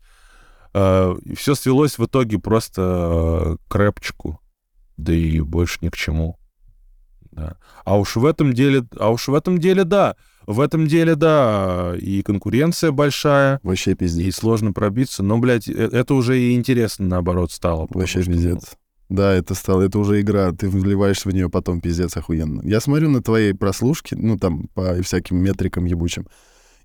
[0.73, 4.41] все свелось в итоге просто э, к рэпчику,
[4.97, 6.37] да и больше ни к чему.
[7.31, 7.57] Да.
[7.85, 11.95] А уж в этом деле, а уж в этом деле, да, в этом деле, да,
[11.97, 14.37] и конкуренция большая, Вообще и пиздец.
[14.37, 17.87] сложно пробиться, но, блядь, э- это уже и интересно, наоборот, стало.
[17.91, 18.77] Вообще что, пиздец.
[19.15, 22.63] Да, это стало, это уже игра, ты вливаешься в нее потом пиздец охуенно.
[22.65, 26.27] Я смотрю на твои прослушки, ну там по всяким метрикам ебучим,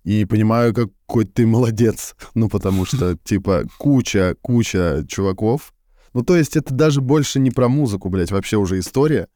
[0.04, 2.15] и понимаю, какой ты молодец.
[2.36, 5.74] Ну потому что, типа, куча, куча чуваков.
[6.13, 9.28] Ну то есть это даже больше не про музыку, блядь, вообще уже история.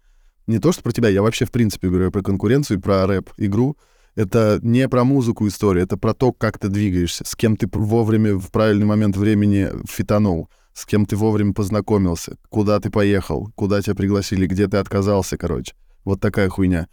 [0.45, 3.75] Не то, что про тебя, я вообще в принципе говорю про конкуренцию и про рэп-игру.
[4.13, 8.36] Это не про музыку история, это про то, как ты двигаешься, с кем ты вовремя
[8.36, 13.95] в правильный момент времени фитанул, с кем ты вовремя познакомился, куда ты поехал, куда тебя
[13.95, 15.73] пригласили, где ты отказался, короче.
[16.03, 16.88] Вот такая хуйня.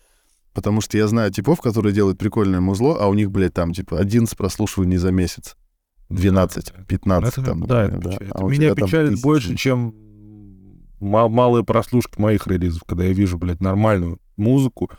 [0.52, 3.98] Потому что я знаю типов, которые делают прикольное музло, а у них, блядь, там, типа,
[3.98, 5.56] 11 прослушиваний за месяц.
[6.10, 8.10] 12, 15 Это- там, да, например, это, да.
[8.16, 8.32] печалит.
[8.34, 9.22] А Меня печалит тысячи.
[9.22, 9.94] больше, чем
[11.00, 14.90] ма- малые прослушки моих релизов, когда я вижу, блядь, нормальную музыку,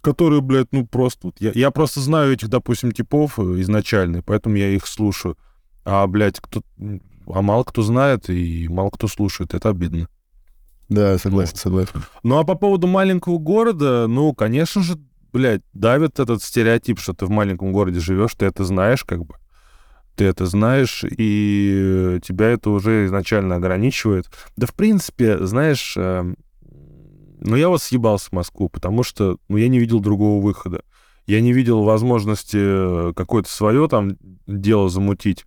[0.00, 1.28] которую, блядь, ну просто...
[1.28, 5.36] вот Я, я просто знаю этих, допустим, типов э, изначально, поэтому я их слушаю.
[5.84, 6.62] А, блядь, кто...
[7.32, 9.54] А мало кто знает и мало кто слушает.
[9.54, 10.08] Это обидно.
[10.88, 12.02] Да, согласен, согласен.
[12.22, 14.98] Ну, а по поводу маленького города, ну, конечно же,
[15.32, 19.34] блядь, давит этот стереотип, что ты в маленьком городе живешь, ты это знаешь, как бы.
[20.16, 24.26] Ты это знаешь, и тебя это уже изначально ограничивает.
[24.56, 26.34] Да, в принципе, знаешь, э,
[27.40, 30.82] ну, я вот съебался в Москву, потому что, ну, я не видел другого выхода.
[31.26, 35.44] Я не видел возможности э, какое-то свое там дело замутить.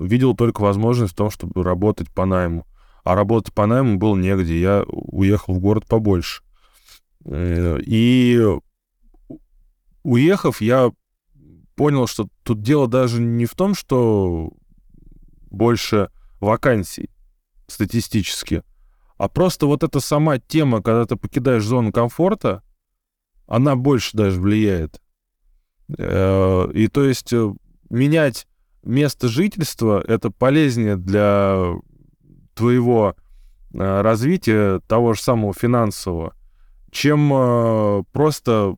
[0.00, 2.66] Видел только возможность в том, чтобы работать по найму.
[3.04, 4.58] А работать по найму было негде.
[4.58, 6.42] Я уехал в город побольше.
[7.24, 8.40] Э, И
[10.02, 10.90] уехав, я
[11.74, 14.52] понял, что тут дело даже не в том, что
[15.50, 16.10] больше
[16.40, 17.10] вакансий
[17.66, 18.62] статистически,
[19.18, 22.62] а просто вот эта сама тема, когда ты покидаешь зону комфорта,
[23.46, 25.00] она больше даже влияет.
[25.98, 27.52] Э, И то есть э,
[27.90, 28.46] менять
[28.82, 31.74] место жительства это полезнее для
[32.54, 33.16] твоего
[33.72, 36.34] э, развития того же самого финансового,
[36.90, 38.76] чем э, просто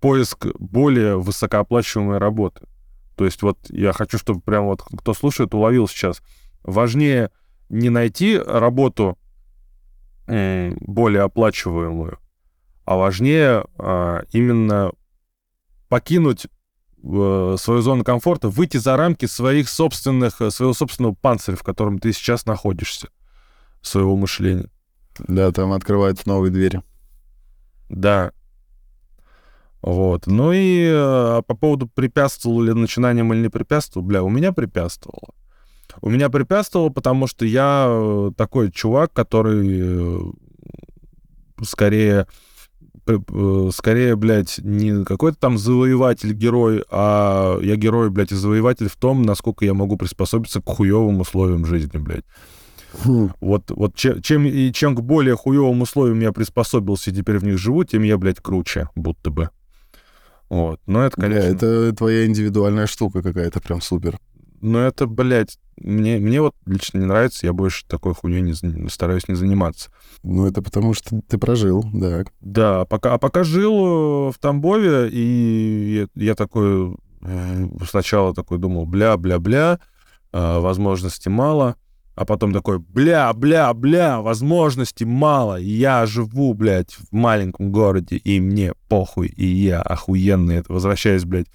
[0.00, 2.66] поиск более высокооплачиваемой работы.
[3.16, 6.22] То есть вот я хочу, чтобы прям вот кто слушает, уловил сейчас.
[6.62, 7.30] Важнее
[7.68, 9.18] не найти работу
[10.26, 12.18] более оплачиваемую,
[12.84, 14.92] а важнее а, именно
[15.88, 16.48] покинуть
[17.02, 22.12] свою зону комфорта, выйти за рамки своих собственных, э, своего собственного панциря, в котором ты
[22.12, 23.08] сейчас находишься,
[23.82, 24.70] своего мышления.
[25.18, 26.82] Да, там открываются новые двери.
[27.88, 28.32] Да.
[29.82, 30.26] Вот.
[30.26, 35.34] Ну и э, по поводу препятствовало ли начинанием или не препятствовало, бля, у меня препятствовало.
[36.00, 40.20] У меня препятствовало, потому что я э, такой чувак, который э,
[41.62, 42.24] скорее, э,
[43.72, 49.22] скорее, блядь, не какой-то там завоеватель, герой, а я герой, блядь, и завоеватель в том,
[49.22, 52.24] насколько я могу приспособиться к хуевым условиям жизни, блядь.
[53.04, 53.30] Хм.
[53.40, 57.44] Вот, вот чем, чем, и чем к более хуевым условиям я приспособился и теперь в
[57.44, 59.50] них живу, тем я, блядь, круче, будто бы.
[60.48, 60.80] Вот.
[60.86, 61.48] Но это, Бля, конечно...
[61.48, 64.18] это твоя индивидуальная штука какая-то, прям супер.
[64.60, 69.28] Но это, блядь, мне, мне вот лично не нравится, я больше такой хуйней не, стараюсь
[69.28, 69.90] не заниматься.
[70.22, 72.24] Ну, это потому что ты прожил, да.
[72.40, 78.34] Да, а пока, а пока жил э, в Тамбове, и я, я такой э, сначала
[78.34, 79.78] такой думал, бля-бля-бля,
[80.32, 81.76] э, возможностей мало,
[82.14, 89.28] а потом такой, бля-бля-бля, возможностей мало, я живу, блядь, в маленьком городе, и мне похуй,
[89.28, 91.48] и я охуенный, это возвращаясь, блядь,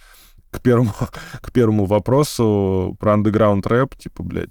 [0.51, 0.93] к первому,
[1.41, 4.49] к первому вопросу про андеграунд рэп, типа, блядь.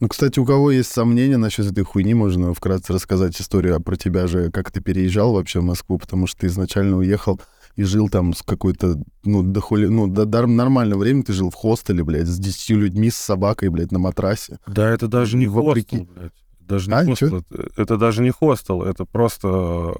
[0.00, 4.26] Ну, кстати, у кого есть сомнения насчет этой хуйни, можно вкратце рассказать историю про тебя
[4.26, 7.40] же, как ты переезжал вообще в Москву, потому что ты изначально уехал
[7.76, 11.50] и жил там с какой-то, ну, до хули, ну, до, до нормального времени ты жил
[11.50, 14.58] в хостеле, блядь, с десятью людьми, с собакой, блядь, на матрасе.
[14.66, 15.98] Да, это даже не Вопреки.
[15.98, 16.32] хостел, блядь.
[16.60, 17.38] Даже не А, хостел.
[17.38, 19.94] Это, это даже не хостел, это просто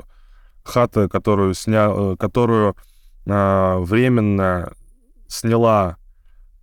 [0.63, 2.17] хата, которую сня...
[2.17, 2.77] которую
[3.27, 4.73] а, временно
[5.35, 5.97] сняла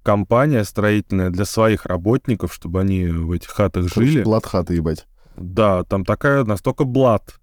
[0.04, 4.24] компания строительная для своих работников, чтобы они в этих хатах жили.
[4.24, 5.06] Блат хата, ебать.
[5.38, 7.36] Да, там такая настолько блад,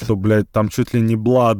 [0.00, 1.58] что, блядь, там чуть ли не блад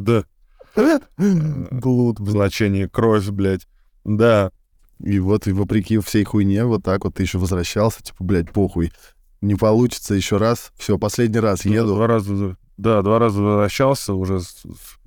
[1.17, 3.67] Блуд, в значении кровь, блядь.
[4.05, 4.51] Да.
[4.99, 8.93] И вот, и вопреки всей хуйне, вот так вот ты еще возвращался, типа, блядь, похуй.
[9.41, 10.73] Не получится еще раз.
[10.77, 11.95] Все, последний раз еду.
[11.95, 14.99] Два раза, да, два раза возвращался, уже с- с-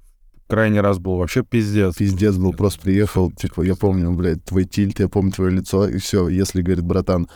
[0.54, 1.96] крайний раз был вообще пиздец.
[1.96, 5.98] Пиздец был, просто приехал, типа, я помню, блядь, твой тильт, я помню твое лицо, и
[5.98, 6.28] все.
[6.28, 7.28] Если, говорит, братан,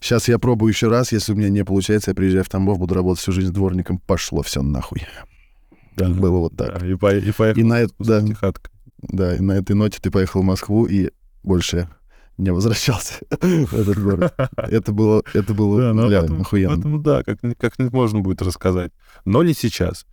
[0.00, 2.94] сейчас я пробую еще раз, если у меня не получается, я приезжаю в Тамбов, буду
[2.94, 5.02] работать всю жизнь дворником, пошло все нахуй.
[5.96, 6.08] Да.
[6.08, 6.80] Было вот так.
[6.80, 8.22] Да, и, по- и поехал И на, это, да,
[9.02, 11.10] да, и на этой ноте ты поехал в Москву и
[11.42, 11.90] больше
[12.38, 14.34] не возвращался в этот город.
[14.56, 16.74] Это было, это было, Да, ну, охуенно.
[16.74, 18.92] Поэтому, да, как, как можно будет рассказать.
[19.26, 20.06] Но не сейчас.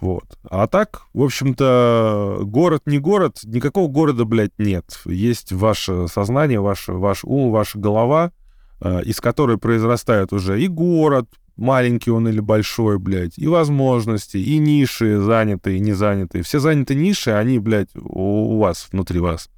[0.00, 0.38] Вот.
[0.48, 4.98] А так, в общем-то, город не город, никакого города, блядь, нет.
[5.04, 8.32] Есть ваше сознание, ваш, ваш ум, ваша голова,
[8.80, 14.56] э, из которой произрастает уже и город, маленький он или большой, блядь, и возможности, и
[14.56, 16.42] ниши занятые, и не занятые.
[16.44, 19.50] Все занятые ниши, они, блядь, у, вас, внутри вас.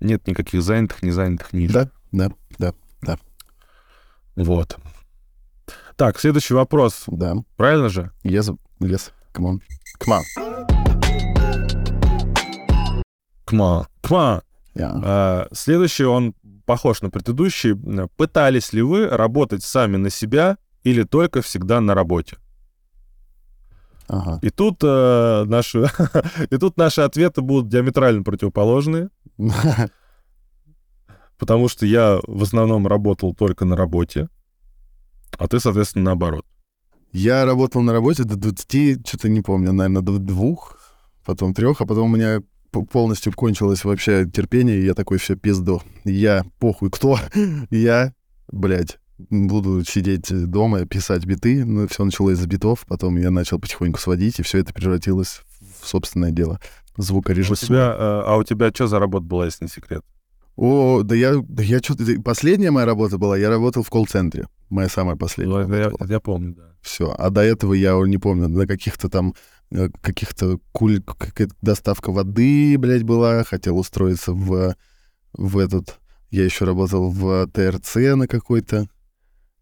[0.00, 1.70] Нет никаких занятых, не занятых ниш.
[1.70, 3.18] Да, да, да,
[4.34, 4.76] Вот.
[5.94, 7.04] Так, следующий вопрос.
[7.06, 7.36] да.
[7.56, 8.10] Правильно же?
[8.24, 9.60] Yes, yes, come on.
[9.98, 10.22] Come on.
[13.44, 13.86] Кма.
[14.02, 14.42] Кма.
[14.74, 15.00] Yeah.
[15.04, 17.74] А, следующий, он похож на предыдущий.
[18.16, 22.38] Пытались ли вы работать сами на себя или только всегда на работе?
[24.08, 24.38] Ага.
[24.42, 25.86] И тут, э, наши,
[26.50, 29.08] и тут наши ответы будут диаметрально противоположные,
[31.38, 34.28] потому что я в основном работал только на работе,
[35.38, 36.44] а ты, соответственно, наоборот.
[37.14, 40.76] Я работал на работе до 20, что-то не помню, наверное, до двух,
[41.24, 42.42] потом трех, а потом у меня
[42.90, 45.80] полностью кончилось вообще терпение, и я такой, все, пизду.
[46.04, 47.20] Я, похуй, кто?
[47.70, 48.12] Я,
[48.50, 48.98] блядь,
[49.30, 51.64] буду сидеть дома, писать биты.
[51.64, 55.42] Ну, все началось с битов, потом я начал потихоньку сводить, и все это превратилось
[55.80, 56.58] в собственное дело.
[56.96, 57.66] У Звукорежиссура.
[57.68, 60.02] тебя, э, а у тебя что за работа была, если не секрет?
[60.56, 62.04] О, да я, да я что-то...
[62.22, 64.46] Последняя моя работа была, я работал в колл-центре.
[64.70, 65.54] Моя самая последняя.
[65.54, 66.74] Ну, это я, это я помню, да.
[66.80, 67.14] Все.
[67.16, 69.34] А до этого я не помню, на каких-то там
[69.70, 71.02] э, каких-то куль...
[71.02, 73.42] какая-то доставка воды, блядь, была.
[73.44, 74.76] Хотел устроиться в,
[75.32, 75.98] в этот...
[76.30, 78.88] Я еще работал в ТРЦ на какой-то,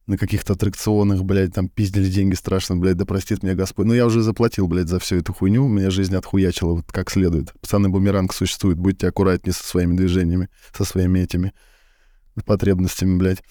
[0.07, 3.87] на каких-то аттракционах, блядь, там пиздили деньги страшно, блядь, да простит меня Господь.
[3.87, 7.53] Ну, я уже заплатил, блядь, за всю эту хуйню, меня жизнь отхуячила вот как следует.
[7.61, 11.53] Пацаны, бумеранг существует, будьте аккуратнее со своими движениями, со своими этими
[12.45, 13.43] потребностями, блядь.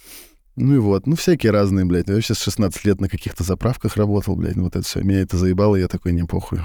[0.57, 2.09] Ну и вот, ну всякие разные, блядь.
[2.09, 5.01] Я вообще с 16 лет на каких-то заправках работал, блядь, ну вот это все.
[5.01, 6.59] Меня это заебало, я такой, не похуй.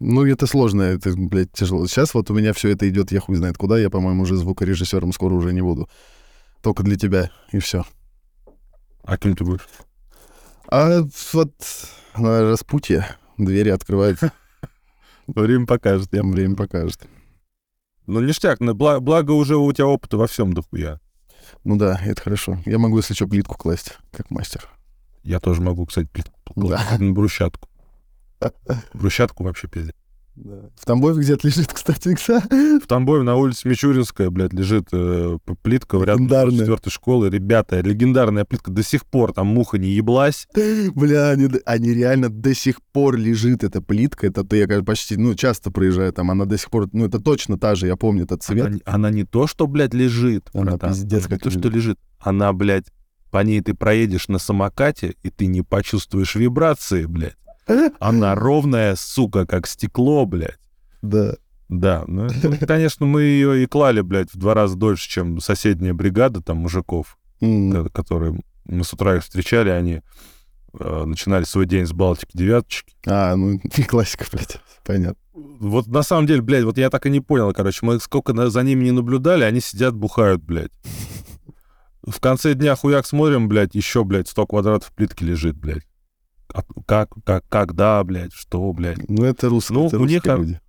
[0.00, 1.86] Ну, это сложно, это, блядь, тяжело.
[1.86, 3.78] Сейчас вот у меня все это идет, я хуй знает куда.
[3.78, 5.88] Я, по-моему, уже звукорежиссером скоро уже не буду.
[6.62, 7.84] Только для тебя, и все.
[9.04, 9.66] А кем ты будешь?
[10.68, 11.52] А вот
[12.16, 13.06] на распутье
[13.38, 14.32] двери открываются,
[15.26, 16.08] Время покажет.
[16.12, 16.22] Я...
[16.22, 17.06] время покажет.
[18.06, 21.00] Ну, ништяк, ну, бла- благо уже у тебя опыта во всем дохуя.
[21.64, 22.58] Ну да, это хорошо.
[22.66, 24.68] Я могу, если что, плитку класть, как мастер.
[25.22, 26.82] Я тоже могу, кстати, плит- Да.
[26.98, 27.68] на брусчатку.
[28.92, 29.94] Брусчатку вообще пиздец.
[30.36, 32.40] В Тамбове где-то лежит, кстати, Икса.
[32.82, 37.30] В Тамбове на улице Мичуринская, блядь, лежит э, плитка рядом с четвертой школы.
[37.30, 40.48] Ребята, легендарная плитка до сих пор, там муха не еблась.
[40.94, 44.26] Бля, они, они реально до сих пор лежит, эта плитка.
[44.26, 47.20] Это то я кажется, почти, ну, часто проезжаю там, она до сих пор, ну, это
[47.20, 48.66] точно та же, я помню этот цвет.
[48.66, 50.90] Она, не- она не то, что, блядь, лежит, Она братан.
[50.90, 51.98] пиздец Она как то, что лежит.
[52.18, 52.86] Она, блядь,
[53.30, 57.36] по ней ты проедешь на самокате, и ты не почувствуешь вибрации, блядь.
[58.00, 60.58] Она ровная, сука, как стекло, блядь.
[61.02, 61.34] Да.
[61.70, 62.28] Да, ну,
[62.66, 67.18] конечно, мы ее и клали, блядь, в два раза дольше, чем соседняя бригада, там, мужиков,
[67.40, 70.02] ко- которые мы с утра их встречали, они
[70.78, 72.94] э, начинали свой день с Балтики девяточки.
[73.06, 73.58] А, ну,
[73.88, 75.16] классика, блядь, понятно.
[75.32, 78.62] Вот на самом деле, блядь, вот я так и не понял, короче, мы сколько за
[78.62, 80.70] ними не наблюдали, они сидят, бухают, блядь.
[82.02, 85.86] В конце дня хуяк смотрим, блядь, еще, блядь, 100 квадратов плитки лежит, блядь.
[86.86, 89.08] Как, как, когда, блядь, что, блядь.
[89.08, 90.60] Ну, это русские, Ну, это у них, русские а, люди.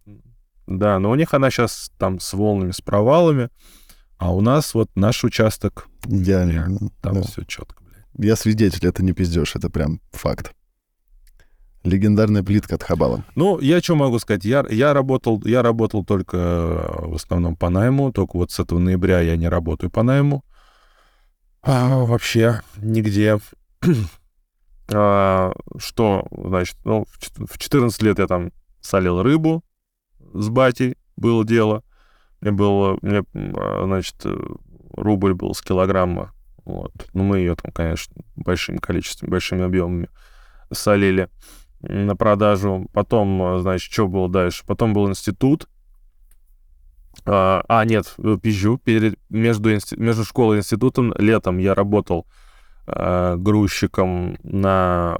[0.67, 3.49] Да, но у них она сейчас там с волнами, с провалами,
[4.17, 6.89] а у нас вот наш участок, Идеально.
[7.01, 7.21] там да.
[7.21, 8.05] все четко, блядь.
[8.17, 10.53] Я свидетель, это не пиздешь, это прям факт.
[11.83, 13.23] Легендарная плитка от Хабала.
[13.35, 14.43] Ну, я что могу сказать?
[14.43, 18.79] Я, я, работал, я работал только э, в основном по найму, только вот с этого
[18.79, 20.43] ноября я не работаю по найму.
[21.61, 23.39] А, вообще нигде.
[24.93, 29.63] А, что, значит, ну, в чет- в 14 лет я там солил рыбу
[30.33, 31.83] с батей, было дело.
[32.41, 34.37] Мне было, мне, а, значит, э,
[34.93, 36.33] рубль был с килограмма.
[36.65, 36.91] Вот.
[37.13, 40.09] Ну, мы ее там, конечно, большим количеством, большими объемами
[40.71, 41.29] солили
[41.81, 42.87] на продажу.
[42.93, 44.63] Потом, а, значит, что было дальше?
[44.67, 45.67] Потом был институт.
[47.25, 48.77] А, нет, э, пизжу.
[48.77, 52.27] Перед, между, инсти- между школой и институтом летом я работал
[52.87, 55.17] а, грузчиком на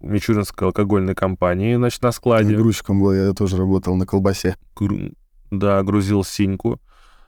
[0.00, 2.56] Мичуринской алкогольной компании, значит, на складе.
[2.56, 4.56] Грузчиком был, я тоже работал на колбасе.
[4.76, 5.12] Гру-
[5.50, 6.80] Да, грузил синьку.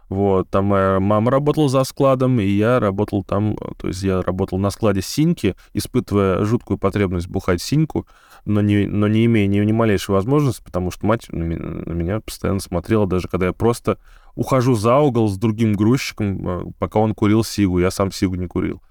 [0.08, 4.20] Вот, там моя мама работала за складом, и я работал там, э, то есть я
[4.22, 8.08] работал на складе синьки, испытывая жуткую потребность бухать синьку,
[8.44, 12.58] но не, но не имея ни, ни малейшей возможности, потому что мать на меня постоянно
[12.58, 13.98] смотрела, даже когда я просто
[14.34, 18.48] ухожу за угол с другим грузчиком, э, пока он курил сигу, я сам сигу не
[18.48, 18.82] курил.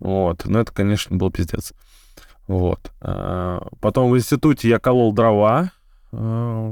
[0.00, 1.72] Вот, но это, конечно, был пиздец.
[2.46, 2.90] Вот.
[3.00, 5.70] А, Потом в институте я колол дрова,
[6.12, 6.16] э,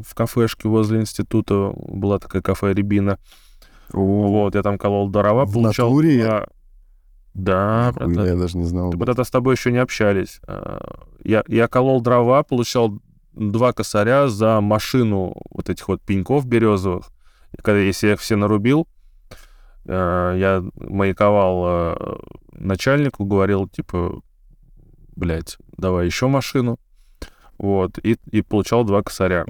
[0.05, 3.18] в кафешке возле института была такая кафе Рябина.
[3.93, 5.91] Вот, я там колол дрова, В получал...
[5.91, 6.26] натуре?
[6.26, 6.49] а,
[7.35, 8.24] Да, братан.
[8.26, 8.93] я даже не знал.
[8.93, 10.41] Мы тогда с тобой еще не общались.
[10.47, 12.99] А, Я, я колол дрова, получал
[13.35, 17.11] два косаря за машину вот этих вот пеньков березовых.
[17.62, 18.97] Когда, если я их все нарубил, э,
[19.85, 22.16] я маяковал э,
[22.53, 24.20] начальнику, говорил, типа,
[25.16, 26.79] блядь, давай еще машину.
[27.59, 29.45] Вот, и, и получал два косаря.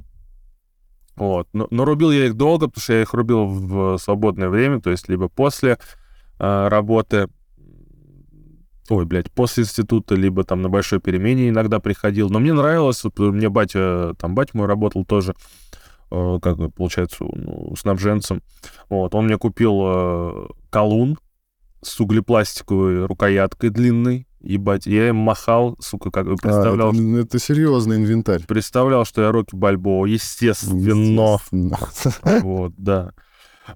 [1.16, 1.49] Вот.
[1.53, 4.91] Но, но рубил я их долго, потому что я их рубил в свободное время, то
[4.91, 5.79] есть либо после
[6.39, 7.29] э, работы,
[8.89, 12.31] ой, блядь, после института, либо там на большой перемене иногда приходил.
[12.31, 15.78] Но мне нравилось, вот мне батя, там батя мой работал тоже, э,
[16.11, 18.42] как бы, получается, ну, снабженцем.
[18.88, 21.18] Вот, он мне купил э, колун
[21.82, 27.96] с углепластиковой рукояткой длинной, ебать, я им махал, сука, как представлял, А, это, это серьезный
[27.96, 28.44] инвентарь.
[28.46, 30.78] представлял, что я Рокки Бальбоа, естественно.
[30.78, 31.78] Естественно.
[32.42, 33.12] Вот, да.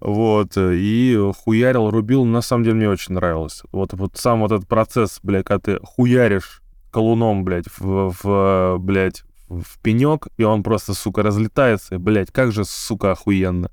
[0.01, 3.63] Вот, э, и хуярил, рубил, на самом деле мне очень нравилось.
[3.73, 9.25] Вот, вот сам вот этот процесс, блядь, когда ты хуяришь колуном, блядь, в, в блядь,
[9.61, 13.71] в пенек, и он просто, сука, разлетается, и, блядь, как же, сука, охуенно.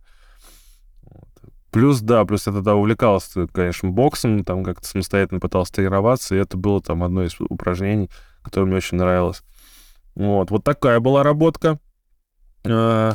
[1.71, 6.57] Плюс, да, плюс я тогда увлекался, конечно, боксом, там как-то самостоятельно пытался тренироваться, и это
[6.57, 8.09] было там одно из упражнений,
[8.41, 9.43] которое мне очень нравилось.
[10.15, 11.79] Вот, вот такая была работка.
[12.65, 13.13] Э,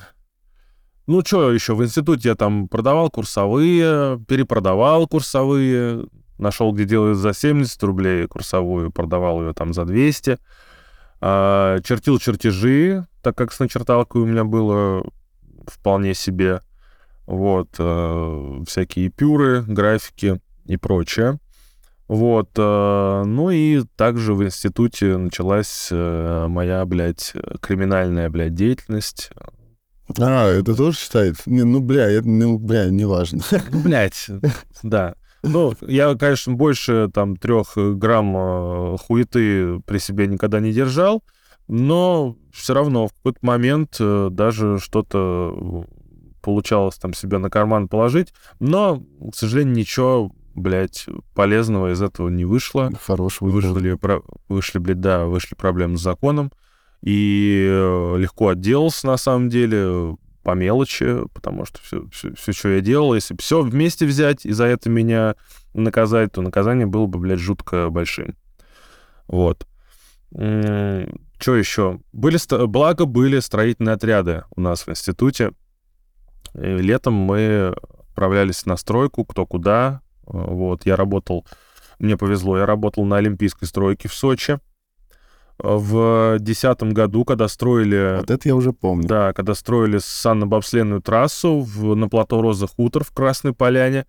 [1.07, 6.07] Ну, что еще, в институте я там продавал курсовые, перепродавал курсовые,
[6.39, 10.39] нашел, где делают за 70 рублей курсовую, продавал ее там за 200.
[11.21, 15.05] А, чертил чертежи, так как с начерталкой у меня было
[15.67, 16.61] вполне себе.
[17.27, 21.39] Вот, э, всякие пюры, графики и прочее.
[22.07, 29.31] Вот, э, ну и также в институте началась э, моя, блядь, криминальная, блядь, деятельность.
[30.19, 31.49] А, это тоже считается?
[31.49, 33.41] Не, ну, бля, это, ну, бля, неважно.
[33.73, 34.27] Блядь,
[34.83, 35.15] да.
[35.45, 41.23] Ну, я, конечно, больше там трех грамм э, хуеты при себе никогда не держал,
[41.69, 45.87] но все равно в какой-то момент э, даже что-то
[46.41, 52.45] получалось там себе на карман положить, но, к сожалению, ничего, блядь, полезного из этого не
[52.45, 52.91] вышло.
[53.03, 53.49] Хорошего.
[53.49, 56.51] Вышли, про- вышли, блядь, да, вышли проблемы с законом.
[57.03, 62.81] И э, легко отделался, на самом деле, по мелочи, потому что все, все, что я
[62.81, 65.35] делал, если все вместе взять и за это меня
[65.73, 68.37] наказать, то наказание было бы, блядь, жутко большим.
[69.27, 69.67] Вот.
[70.31, 72.01] Что еще?
[72.13, 75.53] Были, благо были строительные отряды у нас в институте.
[76.55, 77.75] И летом мы
[78.11, 80.03] отправлялись на стройку, кто куда.
[80.27, 81.47] Вот, я работал,
[81.99, 84.59] мне повезло, я работал на Олимпийской стройке в Сочи.
[85.59, 88.17] В десятом году, когда строили...
[88.19, 89.07] Вот это я уже помню.
[89.07, 94.07] Да, когда строили санно-бобследную трассу в, на плато Роза Хутор в Красной Поляне,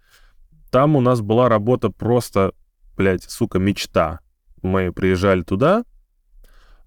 [0.71, 2.53] там у нас была работа просто,
[2.97, 4.19] блядь, сука, мечта.
[4.63, 5.83] Мы приезжали туда,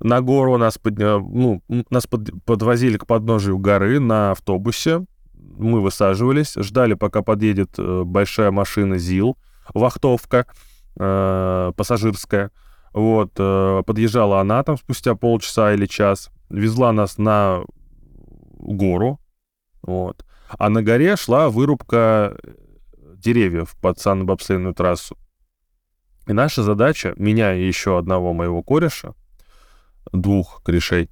[0.00, 1.18] на гору нас, подня...
[1.18, 2.30] ну, нас под...
[2.44, 5.04] подвозили к подножию горы на автобусе,
[5.34, 9.36] мы высаживались, ждали, пока подъедет э, большая машина ЗИЛ,
[9.74, 10.46] вахтовка
[10.98, 12.50] э, пассажирская,
[12.93, 17.62] вот, э, подъезжала она там спустя полчаса или час, везла нас на
[18.59, 19.20] гору,
[19.82, 20.24] вот,
[20.59, 22.36] а на горе шла вырубка
[23.16, 25.16] деревьев под санно-бобслейную трассу.
[26.26, 29.14] И наша задача, меня и еще одного моего кореша,
[30.12, 31.11] двух корешей,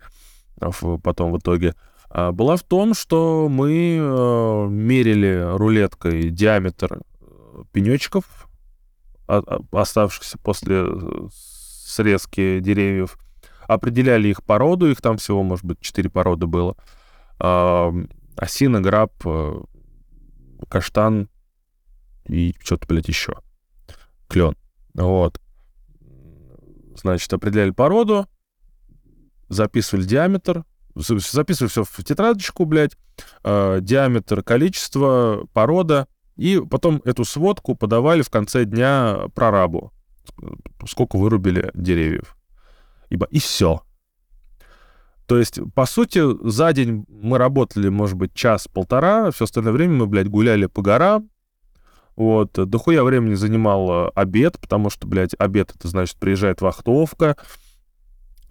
[1.02, 1.74] потом в итоге,
[2.08, 8.48] а, была в том, что мы э, мерили рулеткой диаметр э, пенечков,
[9.26, 11.28] оставшихся после э,
[11.86, 13.18] срезки деревьев,
[13.66, 16.76] определяли их породу, их там всего, может быть, четыре породы было.
[17.38, 19.12] Осина, граб,
[20.68, 21.28] каштан
[22.28, 23.34] и что-то, блядь, еще.
[24.28, 24.56] Клен.
[24.94, 25.40] Вот.
[26.96, 28.26] Значит, определяли породу,
[29.48, 30.64] записывали диаметр,
[30.94, 32.96] записывали все в тетрадочку, блядь,
[33.44, 39.92] э, диаметр, количество, порода, и потом эту сводку подавали в конце дня прорабу,
[40.86, 42.36] сколько вырубили деревьев.
[43.08, 43.82] Ибо и все.
[45.26, 50.06] То есть, по сути, за день мы работали, может быть, час-полтора, все остальное время мы,
[50.06, 51.30] блядь, гуляли по горам,
[52.14, 57.36] вот, дохуя времени занимал э, обед, потому что, блядь, обед, это значит, приезжает вахтовка,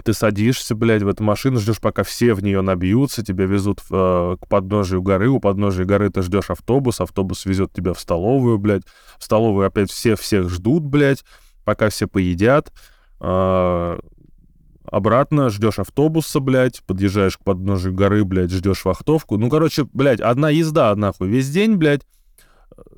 [0.03, 4.36] ты садишься, блядь, в эту машину, ждешь, пока все в нее набьются, тебя везут э,
[4.39, 8.84] к подножию горы, у подножия горы ты ждешь автобус, автобус везет тебя в столовую, блядь,
[9.17, 11.23] в столовую опять все всех ждут, блядь,
[11.66, 12.72] пока все поедят,
[13.20, 13.99] э,
[14.86, 19.38] обратно ждешь автобуса, блядь, подъезжаешь к подножию горы, блядь, ждешь вахтовку.
[19.38, 22.05] Ну, короче, блядь, одна езда, нахуй, весь день, блядь,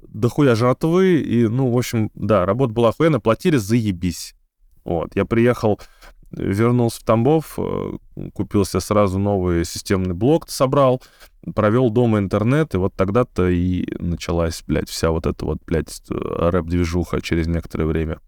[0.07, 4.35] дохуя жратвы, и, ну, в общем, да, работа была охуенная, платили заебись.
[4.83, 5.79] Вот, я приехал
[6.31, 7.97] вернулся в Тамбов, э,
[8.33, 11.01] купился сразу новый системный блок, собрал,
[11.55, 16.49] провел дома интернет, и вот тогда-то и началась, блядь, вся вот эта вот, блядь, э,
[16.49, 18.19] рэп-движуха через некоторое время.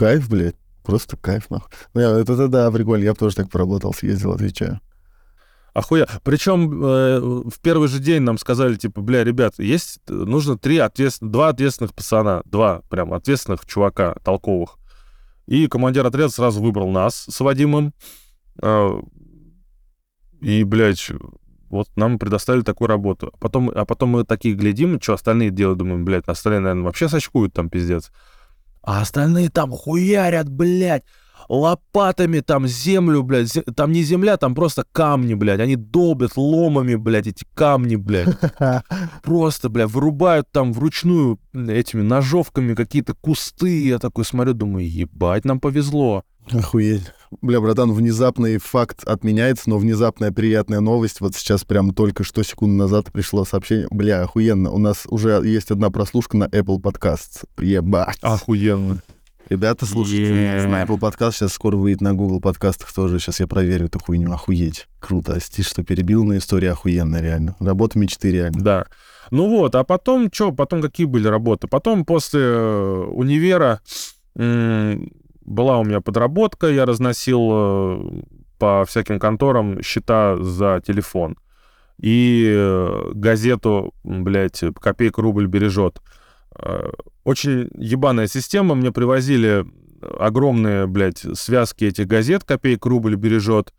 [0.00, 1.68] Кайф, блядь, просто кайф, нахуй.
[1.92, 4.80] Ну, это, это да, прикольно, я бы тоже так поработал, съездил, отвечаю.
[5.74, 6.08] Охуя.
[6.24, 11.32] Причем э, в первый же день нам сказали, типа, бля, ребят, есть, нужно три ответственных,
[11.32, 14.78] два ответственных пацана, два прям ответственных чувака толковых.
[15.46, 17.92] И командир отряда сразу выбрал нас с Вадимом.
[18.62, 19.02] А,
[20.40, 21.10] и, блядь,
[21.68, 23.32] вот нам предоставили такую работу.
[23.34, 27.06] А потом, а потом мы такие глядим, что остальные делают, думаем, блядь, остальные, наверное, вообще
[27.06, 28.10] сочкуют там, пиздец.
[28.82, 31.04] А остальные там хуярят, блядь
[31.50, 37.26] лопатами там землю, блядь, там не земля, там просто камни, блядь, они долбят ломами, блядь,
[37.26, 38.28] эти камни, блядь.
[39.22, 43.84] Просто, блядь, вырубают там вручную этими ножовками какие-то кусты.
[43.84, 46.24] Я такой смотрю, думаю, ебать, нам повезло.
[46.52, 47.12] Охуеть.
[47.42, 51.20] Бля, братан, внезапный факт отменяется, но внезапная приятная новость.
[51.20, 53.86] Вот сейчас прям только что секунду назад пришло сообщение.
[53.90, 54.70] Бля, охуенно.
[54.72, 57.44] У нас уже есть одна прослушка на Apple Podcasts.
[57.60, 58.18] Ебать.
[58.20, 59.00] Охуенно.
[59.48, 60.68] Ребята, слушайте, yeah.
[60.68, 63.18] на Apple подкаст сейчас скоро выйдет на Google подкастах тоже.
[63.18, 64.32] Сейчас я проверю эту хуйню.
[64.32, 64.86] Охуеть.
[65.00, 65.40] Круто.
[65.40, 67.56] Стишь, что перебил, но история охуенная, реально.
[67.58, 68.60] Работа мечты, реально.
[68.60, 68.86] Да.
[69.32, 71.66] Ну вот, а потом, что, потом какие были работы?
[71.66, 73.80] Потом после э, универа
[75.50, 78.22] была у меня подработка, я разносил э,
[78.58, 81.36] по всяким конторам счета за телефон.
[81.98, 86.00] И э, газету, блядь, копейка рубль бережет.
[87.24, 88.74] Очень ебаная система.
[88.74, 89.64] Мне привозили
[90.18, 93.72] огромные, блядь, связки этих газет, копейк рубль бережет.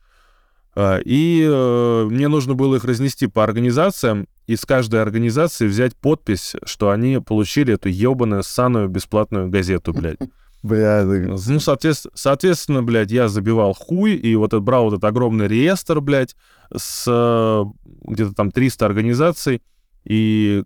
[0.77, 6.55] И э, мне нужно было их разнести по организациям, и с каждой организации взять подпись,
[6.63, 10.19] что они получили эту ебаную, ссаную бесплатную газету, блядь.
[10.63, 16.01] Бля, ну, соответственно, соответственно, блядь, я забивал хуй, и вот брал вот этот огромный реестр,
[16.01, 16.35] блядь,
[16.75, 17.65] с
[18.03, 19.61] где-то там 300 организаций,
[20.03, 20.63] и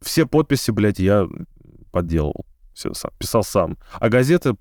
[0.00, 1.26] все подписи, блядь, я
[1.90, 2.46] подделал.
[2.72, 3.78] Все сам, писал сам.
[3.94, 4.54] А газеты...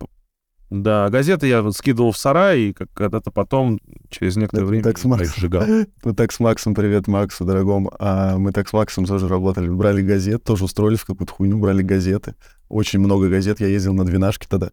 [0.71, 4.97] Да, газеты я вот скидывал в сарай, и когда-то потом, через некоторое это время, так
[4.97, 5.27] с Максом.
[5.27, 5.63] их сжигал.
[6.03, 7.93] Мы так с Максом, привет Максу, дорогому.
[7.99, 9.69] А мы так с Максом тоже работали.
[9.69, 12.33] Брали газет, тоже устроились в какую-то хуйню, брали газеты.
[12.69, 13.59] Очень много газет.
[13.59, 14.71] Я ездил на двенашке тогда.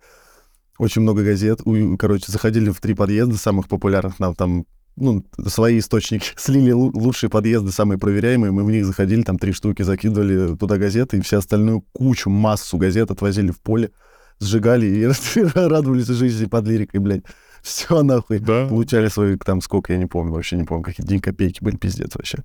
[0.78, 1.60] Очень много газет.
[1.98, 4.18] Короче, заходили в три подъезда самых популярных.
[4.18, 4.66] Нам там
[4.96, 9.82] ну, свои источники, слили лучшие подъезды, самые проверяемые, мы в них заходили, там три штуки,
[9.82, 13.90] закидывали туда газеты, и все остальную кучу, массу газет отвозили в поле,
[14.38, 15.06] сжигали и
[15.54, 17.24] радовались жизни под лирикой, блядь.
[17.62, 18.40] Все нахуй.
[18.40, 18.66] Да.
[18.66, 22.14] Получали свои, там, сколько, я не помню, вообще не помню, какие день копейки были, пиздец
[22.16, 22.38] вообще.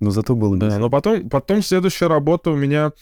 [0.00, 2.92] Но зато было Да, но потом, потом следующая работа у меня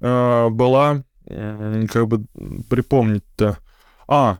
[0.00, 2.24] э, была, как бы
[2.68, 3.58] припомнить-то.
[4.06, 4.38] А,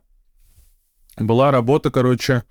[1.18, 2.44] была работа, короче,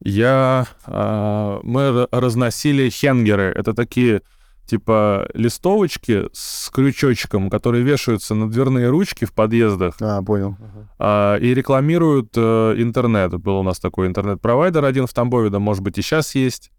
[0.00, 0.66] я...
[0.86, 3.52] Э, мы разносили хенгеры.
[3.54, 4.22] Это такие
[4.66, 9.96] типа листовочки с крючочком, которые вешаются на дверные ручки в подъездах.
[10.00, 10.56] А, понял.
[10.98, 13.34] А, и рекламируют э, интернет.
[13.34, 16.70] Был у нас такой интернет-провайдер один в Тамбове, да, может быть, и сейчас есть.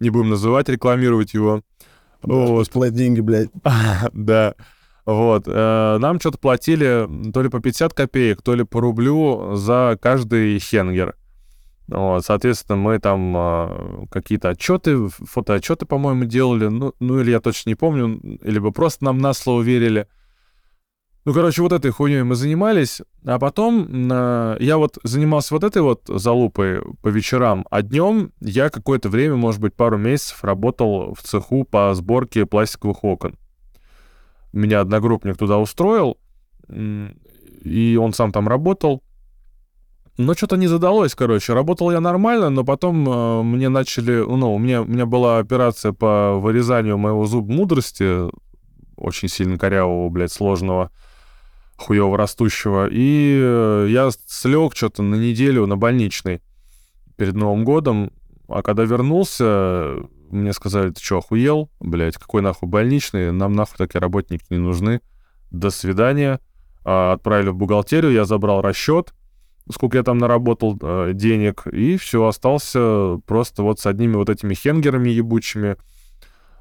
[0.00, 1.62] Не будем называть, рекламировать его.
[2.22, 2.70] Вот.
[2.70, 3.50] Платить деньги, блядь.
[4.12, 4.54] Да.
[5.10, 5.44] Вот.
[5.46, 10.58] Э, нам что-то платили то ли по 50 копеек, то ли по рублю за каждый
[10.60, 11.16] хенгер.
[11.88, 16.68] Вот, соответственно, мы там э, какие-то отчеты, фотоотчеты, по-моему, делали.
[16.68, 20.06] Ну, ну, или я точно не помню, либо просто нам на слово верили.
[21.24, 25.82] Ну, короче, вот этой хуйней мы занимались, а потом э, я вот занимался вот этой
[25.82, 31.22] вот залупой по вечерам, а днем я какое-то время, может быть, пару месяцев работал в
[31.22, 33.34] цеху по сборке пластиковых окон
[34.52, 36.18] меня одногруппник туда устроил,
[36.68, 39.02] и он сам там работал.
[40.20, 41.54] Но что-то не задалось, короче.
[41.54, 44.22] Работал я нормально, но потом э, мне начали...
[44.22, 48.28] Ну, у меня, у меня была операция по вырезанию моего зуба мудрости,
[48.96, 50.90] очень сильно корявого, блядь, сложного,
[51.78, 52.86] хуево растущего.
[52.90, 56.42] И э, я слег что-то на неделю на больничный
[57.16, 58.12] перед Новым годом.
[58.46, 59.96] А когда вернулся,
[60.30, 61.70] мне сказали, ты что, охуел?
[61.80, 63.32] Блядь, какой нахуй больничный?
[63.32, 65.00] Нам нахуй такие работники не нужны.
[65.50, 66.40] До свидания.
[66.84, 69.12] А, отправили в бухгалтерию, я забрал расчет,
[69.70, 74.54] сколько я там наработал э, денег, и все, остался просто вот с одними вот этими
[74.54, 75.76] хенгерами ебучими,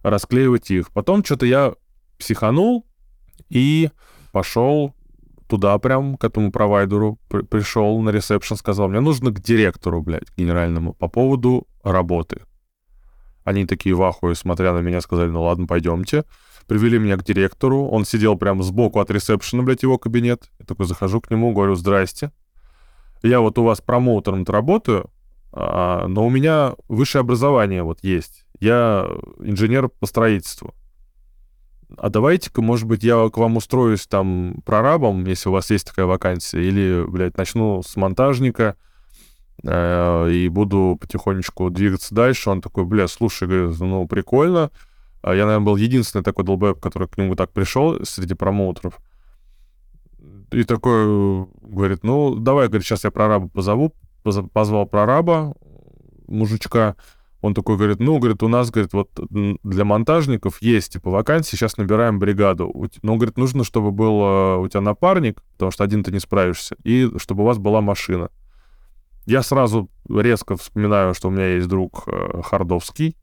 [0.04, 0.92] расклеивать их.
[0.92, 1.74] Потом что-то я
[2.18, 2.86] психанул
[3.50, 3.90] и
[4.32, 4.94] пошел
[5.48, 10.30] туда прям, к этому провайдеру, при пришел на ресепшн, сказал, мне нужно к директору, блядь,
[10.38, 12.42] генеральному, по поводу работы.
[13.50, 16.24] Они такие в ахуе, смотря на меня, сказали, ну ладно, пойдемте.
[16.68, 20.52] Привели меня к директору, он сидел прямо сбоку от ресепшена, блядь, его кабинет.
[20.60, 22.32] Я такой захожу к нему, говорю, здрасте.
[23.24, 25.10] Я вот у вас промоутером работаю,
[25.52, 28.46] а, но у меня высшее образование вот есть.
[28.60, 30.76] Я инженер по строительству.
[31.98, 36.06] А давайте-ка, может быть, я к вам устроюсь там прорабом, если у вас есть такая
[36.06, 38.76] вакансия, или, блядь, начну с монтажника,
[39.64, 42.50] и буду потихонечку двигаться дальше.
[42.50, 44.72] Он такой, бля, слушай, говорит, ну, прикольно.
[45.22, 49.00] А я, наверное, был единственный такой долбоеб, который к нему так пришел среди промоутеров.
[50.52, 53.94] И такой говорит, ну, давай, говорит, сейчас я прораба позову.
[54.24, 55.56] Позвал прораба,
[56.28, 56.96] мужичка.
[57.42, 61.78] Он такой говорит, ну, говорит, у нас, говорит, вот для монтажников есть, типа, вакансии, сейчас
[61.78, 62.74] набираем бригаду.
[63.02, 66.76] Но, говорит, нужно, чтобы был э, у тебя напарник, потому что один ты не справишься,
[66.84, 68.30] и чтобы у вас была машина.
[69.30, 73.16] Я сразу резко вспоминаю, что у меня есть друг э, Хардовский.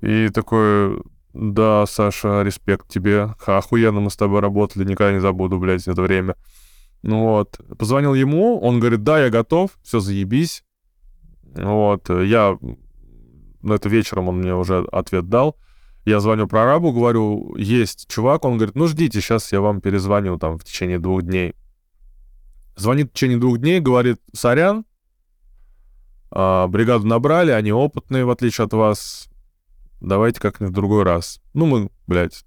[0.00, 1.02] И такой,
[1.34, 3.34] да, Саша, респект тебе.
[3.44, 6.36] Охуенно мы с тобой работали, никогда не забуду, блядь, это время.
[7.02, 7.58] Ну вот.
[7.76, 10.62] Позвонил ему, он говорит, да, я готов, все, заебись.
[11.42, 12.08] Вот.
[12.08, 12.56] Я...
[13.62, 15.56] Ну, это вечером он мне уже ответ дал.
[16.04, 18.44] Я звоню прорабу, говорю, есть чувак.
[18.44, 21.56] Он говорит, ну, ждите, сейчас я вам перезвоню там в течение двух дней.
[22.76, 24.84] Звонит в течение двух дней, говорит, сорян,
[26.30, 29.28] а, бригаду набрали, они опытные, в отличие от вас.
[30.00, 31.40] Давайте как-нибудь в другой раз.
[31.54, 32.44] Ну, мы, блядь,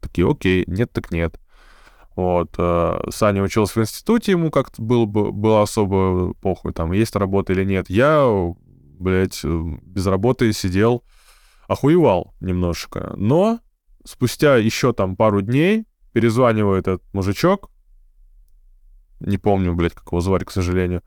[0.00, 1.40] такие, окей, нет так нет.
[2.14, 2.54] Вот.
[2.58, 7.64] А, Саня учился в институте, ему как-то было, было особо похуй, там, есть работа или
[7.64, 7.88] нет.
[7.88, 8.26] Я,
[8.98, 11.04] блядь, без работы сидел,
[11.68, 13.14] охуевал немножко.
[13.16, 13.60] Но
[14.04, 17.70] спустя еще там пару дней перезванивает этот мужичок,
[19.20, 21.02] не помню, блядь, как его звали, к сожалению,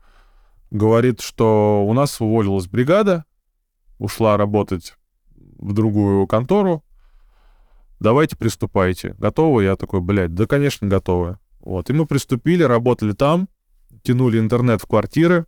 [0.70, 3.24] говорит, что у нас уволилась бригада,
[3.98, 4.94] ушла работать
[5.58, 6.84] в другую контору,
[8.00, 9.14] давайте приступайте.
[9.18, 9.64] Готовы?
[9.64, 11.38] Я такой, блядь, да, конечно, готовы.
[11.60, 13.48] Вот, и мы приступили, работали там,
[14.02, 15.46] тянули интернет в квартиры,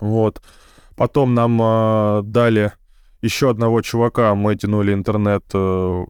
[0.00, 0.42] вот.
[0.96, 2.72] Потом нам э, дали
[3.20, 6.04] еще одного чувака, мы тянули интернет э,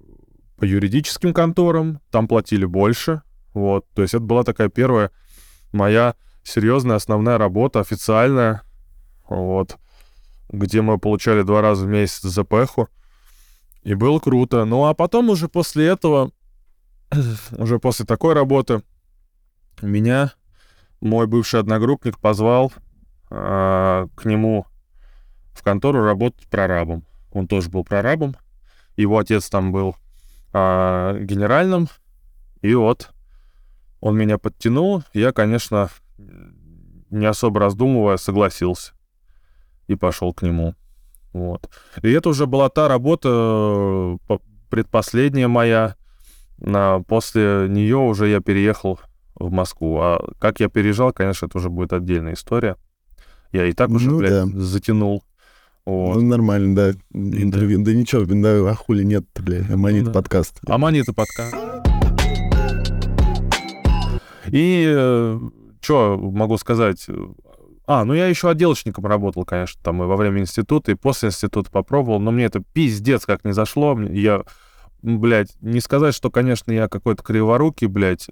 [0.56, 3.22] по юридическим конторам, там платили больше,
[3.54, 3.86] вот.
[3.94, 5.10] То есть это была такая первая
[5.72, 8.62] моя серьезная основная работа, официальная,
[9.28, 9.78] вот,
[10.48, 12.88] где мы получали два раза в месяц ЗПХу,
[13.82, 14.64] и было круто.
[14.64, 16.30] Ну, а потом уже после этого,
[17.52, 18.82] уже после такой работы,
[19.80, 20.32] меня
[21.00, 22.72] мой бывший одногруппник позвал
[23.30, 24.66] э, к нему
[25.52, 27.04] в контору работать прорабом.
[27.32, 28.36] Он тоже был прорабом.
[28.96, 29.96] Его отец там был
[30.52, 31.88] э, генеральным.
[32.60, 33.10] И вот
[34.00, 35.02] он меня подтянул.
[35.12, 35.90] Я, конечно,
[37.10, 38.92] не особо раздумывая, согласился
[39.86, 40.74] и пошел к нему.
[41.32, 41.70] Вот.
[42.02, 44.38] И это уже была та работа, э,
[44.70, 45.96] предпоследняя моя.
[46.58, 49.00] На, после нее уже я переехал
[49.34, 49.98] в Москву.
[49.98, 52.76] А как я переезжал, конечно, это уже будет отдельная история.
[53.52, 54.60] Я и так уже, ну, блядь, да.
[54.60, 55.24] затянул.
[55.84, 56.16] Вот.
[56.16, 56.90] Ну, нормально, да.
[57.12, 57.78] Интервью.
[57.78, 60.20] Да, да ничего, да, а хули нет, блядь, Аманита ну, да.
[60.20, 60.60] подкаст.
[60.66, 61.54] Аманита подкаст.
[64.48, 65.40] И э,
[65.82, 67.06] что могу сказать?
[67.86, 71.70] А, ну я еще отделочником работал, конечно, там и во время института, и после института
[71.70, 74.00] попробовал, но мне это пиздец как не зашло.
[74.00, 74.44] Я,
[75.02, 78.28] блядь, не сказать, что, конечно, я какой-то криворукий, блядь,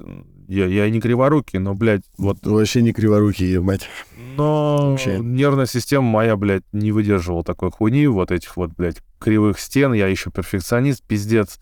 [0.46, 2.38] я, я не криворукий, но, блядь, вот...
[2.46, 3.88] Вообще не криворукий, ебать.
[4.36, 5.18] Но Вообще.
[5.18, 9.92] нервная система моя, блядь, не выдерживала такой хуйни, вот этих вот, блядь, кривых стен.
[9.92, 11.60] Я еще перфекционист, пиздец.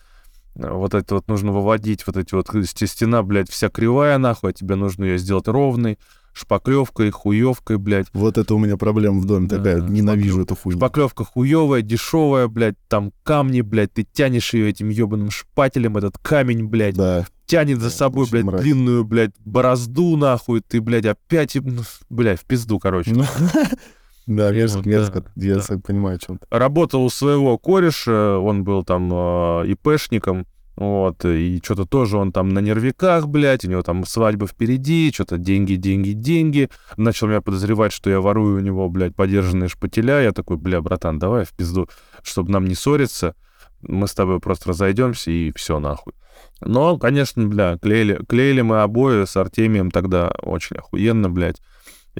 [0.58, 4.74] Вот это вот нужно выводить, вот эти вот стена, блядь, вся кривая, нахуй, а тебе
[4.74, 5.98] нужно ее сделать ровной
[6.38, 8.06] шпаклевкой, хуевкой, блядь.
[8.12, 10.78] Вот это у меня проблема в доме да, такая, ненавижу эту хуйню.
[10.78, 16.66] Шпаклевка хуевая, дешевая, блядь, там камни, блядь, ты тянешь ее этим ебаным шпателем, этот камень,
[16.66, 16.96] блядь.
[16.96, 17.26] Да.
[17.46, 18.60] Тянет за собой, блядь, мразь.
[18.60, 23.14] длинную, блядь, борозду, нахуй, ты, блядь, опять, ну, блядь, в пизду, короче.
[24.28, 29.68] Да, мерзко, мерзко, я понимаю, о чем Работал у своего кореша, он был там э,
[29.68, 35.10] ИПшником, вот, и что-то тоже он там на нервиках, блядь, у него там свадьба впереди,
[35.12, 36.68] что-то деньги, деньги, деньги.
[36.98, 40.20] Начал меня подозревать, что я ворую у него, блядь, подержанные шпателя.
[40.20, 41.88] Я такой, бля, братан, давай в пизду,
[42.22, 43.34] чтобы нам не ссориться.
[43.80, 46.12] Мы с тобой просто разойдемся и все нахуй.
[46.60, 51.62] Но, конечно, бля, клеили, клеили мы обои с Артемием тогда очень охуенно, блядь.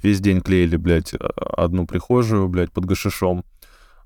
[0.03, 3.44] Весь день клеили, блядь, одну прихожую, блядь, под гашишом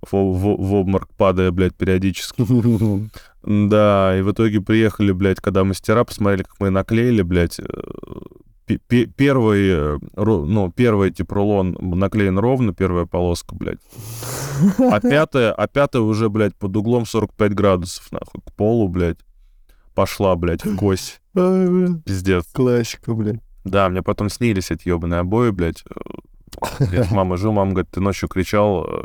[0.03, 2.45] в, в, в обморок падая, блядь, периодически.
[3.45, 7.64] Да, и в итоге приехали, блядь, когда мастера посмотрели, как мы наклеили, блядь, э,
[8.86, 13.80] первый, э, ну, первый тип рулон наклеен ровно, первая полоска, блядь.
[14.78, 19.18] А пятая, а пятая уже, блядь, под углом 45 градусов, нахуй, к полу, блядь.
[19.93, 21.20] Пошла, блядь, в кость.
[21.34, 22.45] Пиздец.
[22.53, 23.40] Классика, блядь.
[23.64, 25.84] Да, мне потом снились эти ебаные обои, блядь.
[26.92, 29.04] Я с мамой жил, мама говорит, ты ночью кричал, э,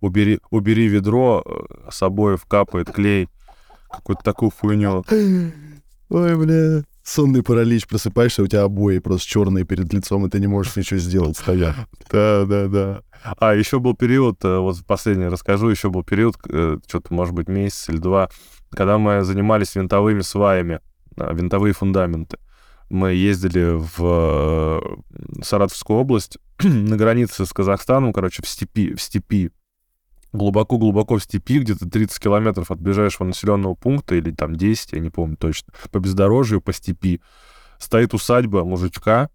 [0.00, 3.28] убери, убери ведро, э, с собой вкапает клей,
[3.90, 5.04] какую-то такую хуйню.
[6.10, 6.84] Ой, бля.
[7.02, 10.98] Сонный паралич, просыпаешься, у тебя обои просто черные перед лицом, и ты не можешь ничего
[10.98, 11.74] сделать, стоя.
[12.10, 13.02] Да, да, да.
[13.38, 17.48] А еще был период, э, вот последний расскажу, еще был период, э, что-то, может быть,
[17.48, 18.30] месяц или два,
[18.70, 20.80] когда мы занимались винтовыми сваями,
[21.16, 22.38] винтовые фундаменты.
[22.90, 24.82] Мы ездили в
[25.42, 29.50] Саратовскую область, на границе с Казахстаном, короче, в степи, в степи
[30.32, 35.10] глубоко-глубоко в степи, где-то 30 километров от ближайшего населенного пункта, или там 10, я не
[35.10, 37.20] помню точно, по бездорожью, по степи,
[37.78, 39.30] стоит усадьба мужичка,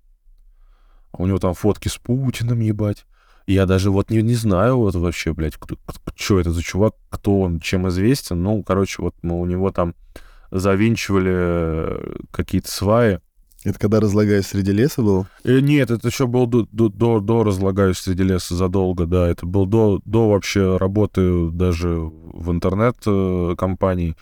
[1.13, 3.05] у него там фотки с Путиным, ебать.
[3.47, 5.75] Я даже вот не, не знаю вот вообще, блядь, кто,
[6.15, 8.43] что это за чувак, кто он, чем известен.
[8.43, 9.95] Ну, короче, вот мы у него там
[10.51, 13.21] завинчивали э, какие-то сваи,
[13.63, 15.27] это когда разлагаюсь среди леса был?
[15.43, 19.27] Э, нет, это еще был до, до, до, до разлагаюсь среди леса задолго, да.
[19.27, 24.15] Это был до, до вообще работы даже в интернет-компании.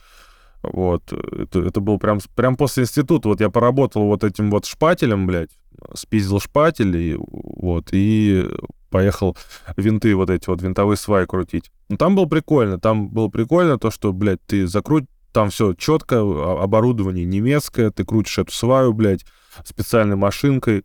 [0.62, 1.12] Вот.
[1.12, 3.28] Это, это был прям, прям после института.
[3.28, 5.50] Вот я поработал вот этим вот шпателем, блядь,
[5.94, 8.44] спиздил шпатель, и, вот, и
[8.90, 9.36] поехал
[9.76, 11.70] винты вот эти вот, винтовые сваи крутить.
[11.88, 12.80] Ну, там было прикольно.
[12.80, 16.20] Там было прикольно то, что, блядь, ты закруть, там все четко,
[16.62, 19.24] оборудование немецкое, ты крутишь эту сваю, блядь,
[19.64, 20.84] специальной машинкой,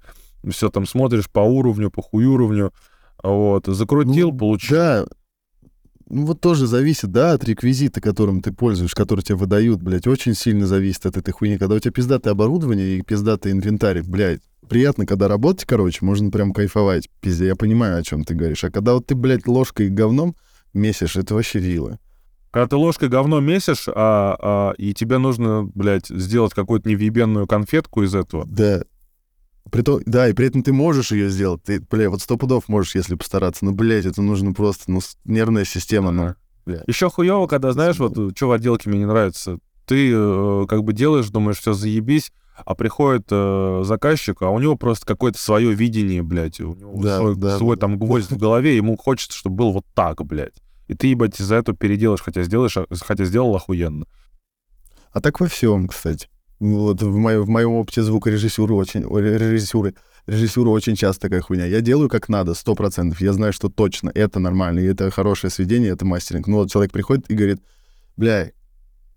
[0.50, 2.74] все там смотришь по уровню, по хуй уровню,
[3.22, 4.78] вот, закрутил, ну, получил.
[4.78, 5.06] Да,
[6.10, 10.36] ну вот тоже зависит, да, от реквизита, которым ты пользуешь, который тебе выдают, блядь, очень
[10.36, 11.58] сильно зависит от этой хуйни.
[11.58, 16.54] Когда у тебя пиздатое оборудование и пиздатый инвентарь, блядь, приятно, когда работать, короче, можно прям
[16.54, 17.10] кайфовать.
[17.22, 18.64] Пиздец, я понимаю, о чем ты говоришь.
[18.64, 20.36] А когда вот ты, блядь, ложкой и говном
[20.74, 22.00] месишь, это вообще рила.
[22.54, 28.04] Когда ты ложкой говно месишь, а, а, и тебе нужно, блядь, сделать какую-то невъебенную конфетку
[28.04, 28.46] из этого.
[28.46, 28.84] Да.
[29.72, 31.64] Притом, да, и при этом ты можешь ее сделать.
[31.64, 33.66] Ты, бля, вот сто пудов можешь, если постараться.
[33.66, 36.84] Ну, блядь, это нужно просто, ну, нервная система, ну, бля.
[36.86, 39.58] Еще хуево, когда, знаешь, вот, что в отделке мне не нравится.
[39.88, 44.76] Ты э, как бы делаешь, думаешь, все заебись, а приходит э, заказчик, а у него
[44.76, 46.60] просто какое-то свое видение, блядь.
[46.60, 47.82] У него да, свой, да, свой да.
[47.82, 50.62] там гвоздь в голове, ему хочется, чтобы был вот так, блядь.
[50.88, 54.06] И ты, ебать, за это переделаешь, хотя сделаешь, хотя сделал охуенно.
[55.12, 56.28] А так во всем, кстати.
[56.60, 59.96] Вот в, моем, в моем опыте звукорежиссуры очень, режиссуры,
[60.28, 61.66] режиссура очень часто такая хуйня.
[61.66, 63.22] Я делаю как надо, сто процентов.
[63.22, 66.48] Я знаю, что точно это нормально, и это хорошее сведение, это мастеринг.
[66.48, 67.62] Но вот человек приходит и говорит,
[68.16, 68.54] блядь,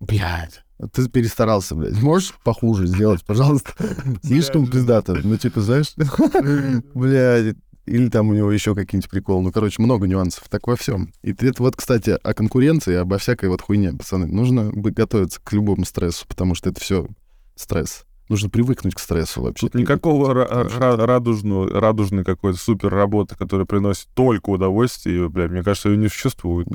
[0.01, 2.01] блядь, ты перестарался, блядь.
[2.03, 3.73] Можешь похуже сделать, пожалуйста?
[4.23, 5.19] Слишком пиздато.
[5.23, 5.95] Ну, типа, знаешь,
[6.95, 7.57] блядь,
[7.87, 9.43] или там у него еще какие-нибудь приколы.
[9.43, 10.49] Ну, короче, много нюансов.
[10.49, 11.12] Так во всем.
[11.22, 14.26] И это вот, кстати, о конкуренции, обо всякой вот хуйне, пацаны.
[14.26, 17.07] Нужно готовиться к любому стрессу, потому что это все
[17.55, 18.05] стресс.
[18.28, 19.68] Нужно привыкнуть к стрессу вообще.
[19.68, 25.97] Тут никакого радужного, радужной какой-то супер работы, которая приносит только удовольствие, бля, мне кажется, ее
[25.97, 26.66] не существует.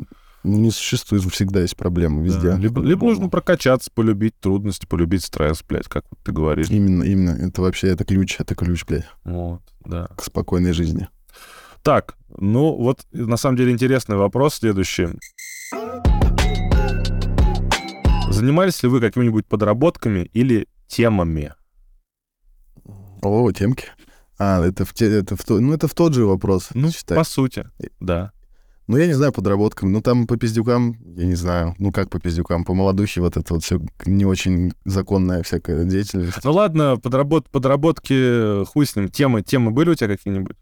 [0.43, 2.51] Ну, не существует, всегда есть проблемы везде.
[2.51, 2.57] Да.
[2.57, 6.69] Либо, либо нужно прокачаться, полюбить трудности, полюбить стресс, блядь, как вот ты говоришь.
[6.69, 7.31] Именно, именно.
[7.47, 10.07] Это вообще, это ключ, это ключ, блядь, Вот, да.
[10.17, 11.07] к спокойной жизни.
[11.83, 15.07] Так, ну вот на самом деле интересный вопрос следующий.
[18.29, 21.53] Занимались ли вы какими-нибудь подработками или темами?
[23.21, 23.85] О, темки.
[24.39, 27.15] А, это в, те, это в, то- ну, это в тот же вопрос, Ну, считай.
[27.17, 27.67] по сути,
[27.99, 28.31] да.
[28.91, 29.89] Ну, я не знаю, подработками.
[29.89, 31.75] Ну, там по пиздюкам, я не знаю.
[31.79, 32.65] Ну, как по пиздюкам?
[32.65, 36.43] По молодухе вот это вот все не очень законная всякая деятельность.
[36.43, 39.07] Ну ладно, подработ, подработки, хуй с ним.
[39.07, 40.57] Темы, темы были у тебя какие-нибудь?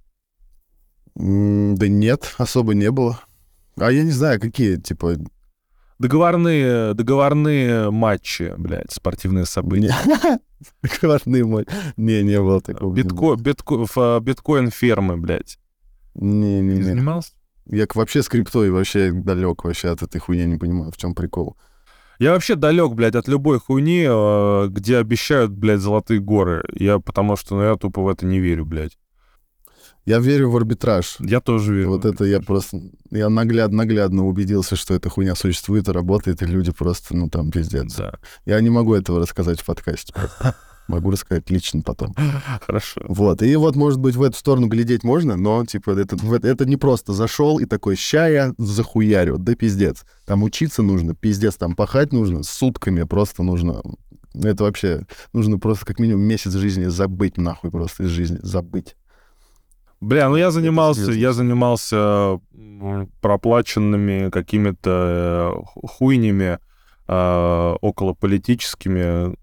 [1.17, 3.19] М, Да нет, особо не было.
[3.77, 5.15] А я не знаю, какие, типа...
[5.97, 9.95] Договорные, договорные матчи, блядь, спортивные события.
[10.83, 11.65] Договорные мой.
[11.97, 12.93] Не, не было такого.
[12.93, 15.57] Битко, битко, биткоин-фермы, блядь.
[16.13, 16.83] Не, Не не.
[16.83, 17.31] занимался?
[17.69, 21.55] Я вообще с криптой вообще далек вообще от этой хуйни, не понимаю, в чем прикол.
[22.17, 26.63] Я вообще далек, блядь, от любой хуйни, э, где обещают, блядь, золотые горы.
[26.73, 28.97] Я потому что, ну, я тупо в это не верю, блядь.
[30.05, 31.17] Я верю в арбитраж.
[31.19, 31.89] Я тоже верю.
[31.91, 32.81] Вот это я просто...
[33.11, 37.51] Я нагляд, наглядно убедился, что эта хуйня существует и работает, и люди просто, ну, там,
[37.51, 37.95] пиздец.
[37.95, 38.15] Да.
[38.45, 40.13] Я не могу этого рассказать в подкасте.
[40.89, 42.15] Могу рассказать лично потом.
[42.65, 43.01] Хорошо.
[43.07, 43.43] Вот.
[43.43, 47.13] И вот, может быть, в эту сторону глядеть можно, но, типа, это, это, не просто
[47.13, 49.37] зашел и такой, ща я захуярю.
[49.37, 50.03] Да пиздец.
[50.25, 53.83] Там учиться нужно, пиздец, там пахать нужно, сутками просто нужно.
[54.33, 58.95] Это вообще, нужно просто как минимум месяц жизни забыть нахуй просто из жизни, забыть.
[60.01, 62.39] Бля, ну я занимался, я занимался
[63.21, 66.57] проплаченными какими-то э, ху- хуйнями,
[67.07, 69.35] э, околополитическими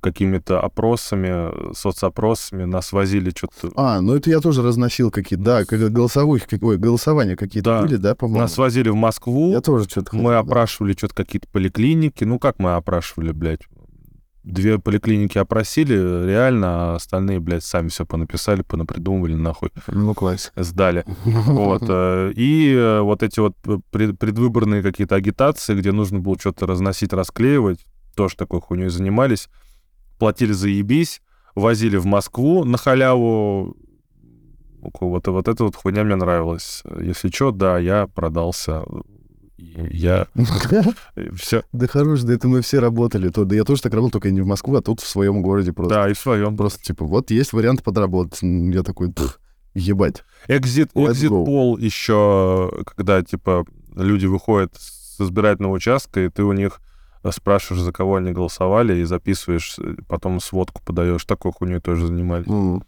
[0.00, 3.70] какими-то опросами, соцопросами, нас возили что-то...
[3.76, 7.82] А, ну это я тоже разносил какие-то, да, как голосовых, как- ой, голосования какие-то Да.
[7.82, 8.40] были, да, по-моему?
[8.40, 12.24] Нас возили в Москву, Я тоже что-то мы опрашивали что-то какие-то поликлиники.
[12.24, 13.62] Ну, как мы опрашивали, блядь?
[14.44, 20.52] Две поликлиники опросили, реально, а остальные, блядь, сами все понаписали, понапридумывали, нахуй, Ну, классик.
[20.56, 21.04] сдали.
[21.24, 21.82] Вот.
[21.86, 23.54] э, И э, вот эти вот
[23.90, 27.84] пред- предвыборные какие-то агитации, где нужно было что-то разносить, расклеивать,
[28.16, 29.48] тоже такой хуйней занимались.
[30.18, 31.20] Платили заебись,
[31.54, 33.76] возили в Москву на халяву.
[34.80, 36.82] Вот, вот эта вот хуйня мне нравилась.
[37.00, 38.84] Если что, да, я продался.
[39.56, 40.28] Я
[41.34, 41.64] все.
[41.72, 43.28] Да хорош, да это мы все работали.
[43.28, 45.72] То, да я тоже так работал, только не в Москву, а тут в своем городе
[45.72, 45.94] просто.
[45.94, 46.56] Да, и в своем.
[46.56, 48.38] Просто типа, вот есть вариант подработать.
[48.42, 49.40] Я такой, «Пф,
[49.74, 50.22] ебать.
[50.46, 53.64] Экзит, экзит пол еще, когда, типа,
[53.96, 56.80] люди выходят с избирательного участка, и ты у них
[57.30, 61.24] спрашиваешь, за кого они голосовали, и записываешь, э, потом сводку подаешь.
[61.24, 62.46] Такой хуйней тоже занимались.
[62.48, 62.82] М,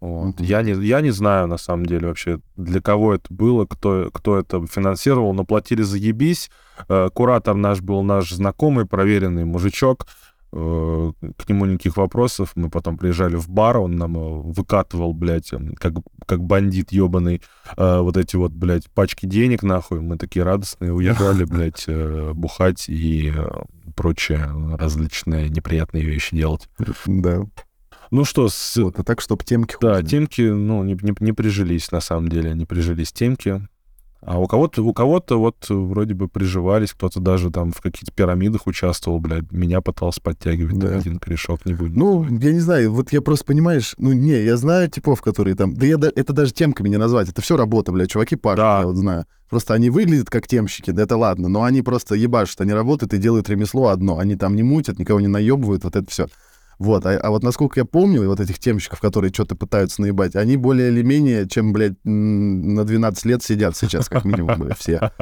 [0.00, 0.40] Вот.
[0.40, 4.36] Я, не, я не знаю, на самом деле, вообще, для кого это было, кто, кто
[4.36, 6.50] это финансировал, но платили заебись.
[6.88, 10.06] Э, Куратор наш был наш знакомый, проверенный мужичок.
[10.54, 12.52] Э, К нему никаких вопросов.
[12.56, 15.94] Мы потом приезжали в бар, он нам э, выкатывал, блядь, э, как,
[16.26, 17.40] как бандит ебаный,
[17.76, 20.00] э, вот эти вот, блядь, пачки денег, нахуй.
[20.00, 23.48] Мы такие радостные уехали, блядь, э, бухать и э,
[23.96, 24.46] прочие
[24.76, 26.68] различные неприятные вещи делать.
[27.06, 27.44] Да.
[28.10, 31.90] Ну что, с, Вот, а так, чтобы темки да, темки, ну, не, не, не прижились,
[31.92, 33.66] на самом деле, не прижились темки.
[34.24, 38.68] А у кого-то, у кого-то вот вроде бы приживались, кто-то даже там в каких-то пирамидах
[38.68, 40.96] участвовал, блядь, меня пытался подтягивать, Да.
[40.96, 41.96] один корешок не будет.
[41.96, 45.74] Ну, я не знаю, вот я просто, понимаешь, ну, не, я знаю типов, которые там,
[45.74, 48.80] да я, это даже темками не назвать, это все работа, блядь, чуваки пашут, Да.
[48.80, 49.24] я вот знаю.
[49.50, 53.18] Просто они выглядят как темщики, да это ладно, но они просто ебашут, они работают и
[53.18, 56.28] делают ремесло одно, они там не мутят, никого не наебывают, вот это все.
[56.78, 60.56] Вот, а, а вот насколько я помню, вот этих темщиков, которые что-то пытаются наебать, они
[60.56, 65.12] более или менее, чем, блядь, на 12 лет сидят сейчас, как минимум, блядь, все.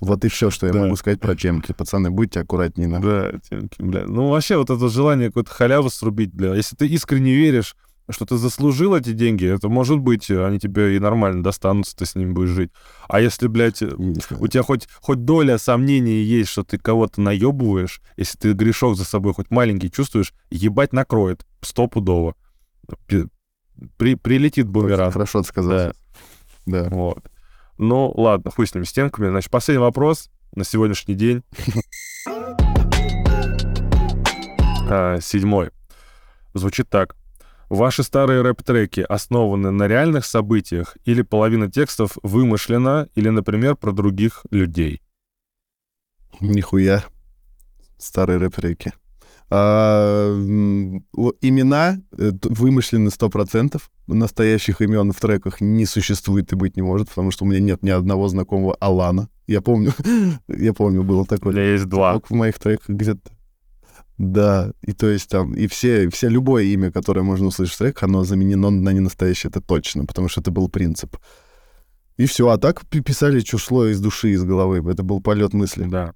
[0.00, 0.80] Вот и все, что я Да.
[0.80, 1.72] могу сказать про темки.
[1.72, 2.88] Пацаны, будьте аккуратнее.
[2.88, 3.08] нахуй.
[3.10, 4.04] Да, темки, бля.
[4.06, 6.54] Ну, вообще, вот это желание какой-то халяву срубить, бля.
[6.54, 7.76] Если ты искренне веришь,
[8.10, 12.14] что ты заслужил эти деньги, это может быть, они тебе и нормально достанутся, ты с
[12.14, 12.70] ними будешь жить.
[13.08, 18.00] А если, блядь, Есть, у тебя хоть, хоть доля сомнений есть, что ты кого-то наебываешь,
[18.16, 22.34] если ты грешок за собой хоть маленький чувствуешь, ебать накроет, стопудово.
[23.06, 23.26] Пи-
[23.96, 25.12] При, прилетит бумеранг.
[25.12, 25.70] Хорошо сказал.
[25.72, 25.92] Да.
[26.66, 26.88] Да.
[26.90, 27.24] Вот.
[27.78, 29.28] Ну, ладно, хуй с ними, с темками.
[29.28, 31.42] Значит, последний вопрос на сегодняшний день.
[34.88, 35.70] А, Седьмой.
[36.54, 37.16] Звучит так.
[37.68, 44.44] Ваши старые рэп-треки основаны на реальных событиях или половина текстов вымышлена или, например, про других
[44.50, 45.02] людей?
[46.40, 47.04] Нихуя.
[47.98, 48.92] Старые рэп-треки.
[49.48, 50.32] А,
[51.40, 53.80] имена э, вымышлены 100%.
[54.08, 57.82] Настоящих имен в треках не существует и быть не может, потому что у меня нет
[57.82, 59.28] ни одного знакомого Алана.
[59.46, 59.92] Я помню,
[60.48, 61.52] я помню, было У такое.
[61.52, 62.20] меня есть два.
[62.20, 63.35] В моих треках где-то.
[64.18, 68.04] Да, и то есть там, и все, все любое имя, которое можно услышать в треках,
[68.04, 71.16] оно заменено на ненастоящее, это точно, потому что это был принцип.
[72.16, 74.90] И все, а так пи- писали, что шло из души, из головы.
[74.90, 75.84] Это был полет мысли.
[75.84, 76.14] Да.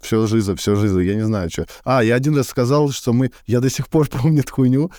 [0.00, 1.66] Все жиза, все жиза, я не знаю, что.
[1.84, 3.30] А, я один раз сказал, что мы...
[3.46, 4.90] Я до сих пор помню эту хуйню.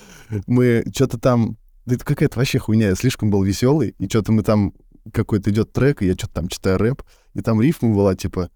[0.46, 1.58] Мы что-то там...
[1.86, 2.90] Да это какая-то вообще хуйня.
[2.90, 4.74] Я слишком был веселый, и что-то мы там...
[5.12, 7.02] Какой-то идет трек, и я что-то там читаю рэп,
[7.34, 8.52] и там рифма была, типа...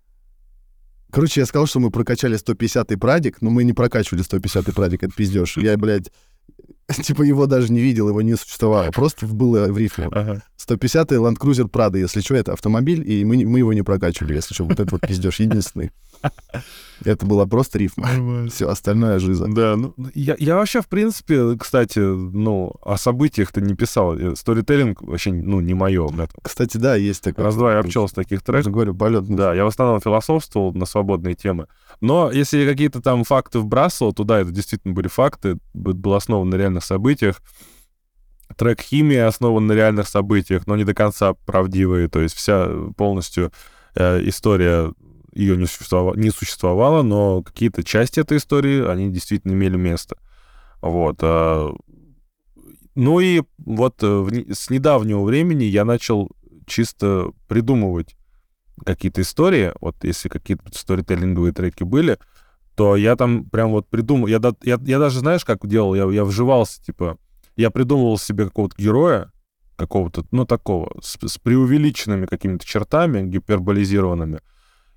[1.13, 5.13] Короче, я сказал, что мы прокачали 150-й прадик, но мы не прокачивали 150-й прадик, это
[5.15, 5.57] пиздеж.
[5.57, 6.11] Я, блядь,
[7.03, 8.91] типа его даже не видел, его не существовало.
[8.91, 10.09] Просто было в рифму.
[10.11, 10.41] Ага.
[10.67, 14.53] 150-й Land Cruiser Prado, если что, это автомобиль, и мы, мы его не прокачивали, если
[14.53, 14.65] что.
[14.65, 15.91] Вот это вот пиздеж единственный.
[17.03, 18.47] Это была просто рифма.
[18.49, 19.47] Все, остальное жиза.
[19.47, 24.17] Да, ну, я, я вообще, в принципе, кстати, ну, о событиях-то не писал.
[24.17, 26.09] Э, Сторителлинг вообще, ну, не мое.
[26.41, 27.45] Кстати, да, есть такое.
[27.45, 28.71] Раз-два я обчелся таких Я же треков.
[28.71, 29.25] говорю, полет.
[29.25, 31.67] Да, я в основном философствовал на свободные темы.
[31.99, 36.49] Но если я какие-то там факты вбрасывал, то да, это действительно были факты, был основан
[36.49, 37.41] на реальных событиях.
[38.57, 42.07] Трек «Химия» основан на реальных событиях, но не до конца правдивые.
[42.07, 42.67] То есть вся
[42.97, 43.51] полностью
[43.95, 44.93] э, история
[45.33, 50.17] ее не, существовала, не существовала, но какие-то части этой истории, они действительно имели место.
[50.81, 51.17] Вот.
[51.21, 51.73] а,
[52.95, 56.29] Ну и вот э, с недавнего времени я начал
[56.67, 58.15] чисто придумывать
[58.85, 62.17] какие-то истории, вот если какие-то сторителлинговые треки были,
[62.75, 66.25] то я там прям вот придумал, я, я, я даже, знаешь, как делал, я, я
[66.25, 67.17] вживался, типа,
[67.55, 69.31] я придумывал себе какого-то героя,
[69.75, 74.39] какого-то, ну, такого, с, с преувеличенными какими-то чертами, гиперболизированными,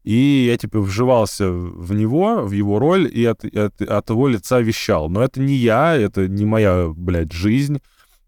[0.04, 4.60] и я, типа, вживался в него, в его роль, и от, от, от его лица
[4.60, 5.08] вещал.
[5.08, 7.80] Но это не я, это не моя, блядь, жизнь,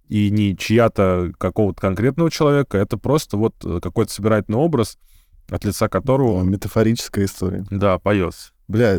[0.08, 4.98] и не чья-то какого-то конкретного человека, это просто вот э, какой-то собирательный образ,
[5.50, 7.64] от лица которого, метафорическая история.
[7.70, 8.52] да, поется.
[8.66, 8.98] Бля,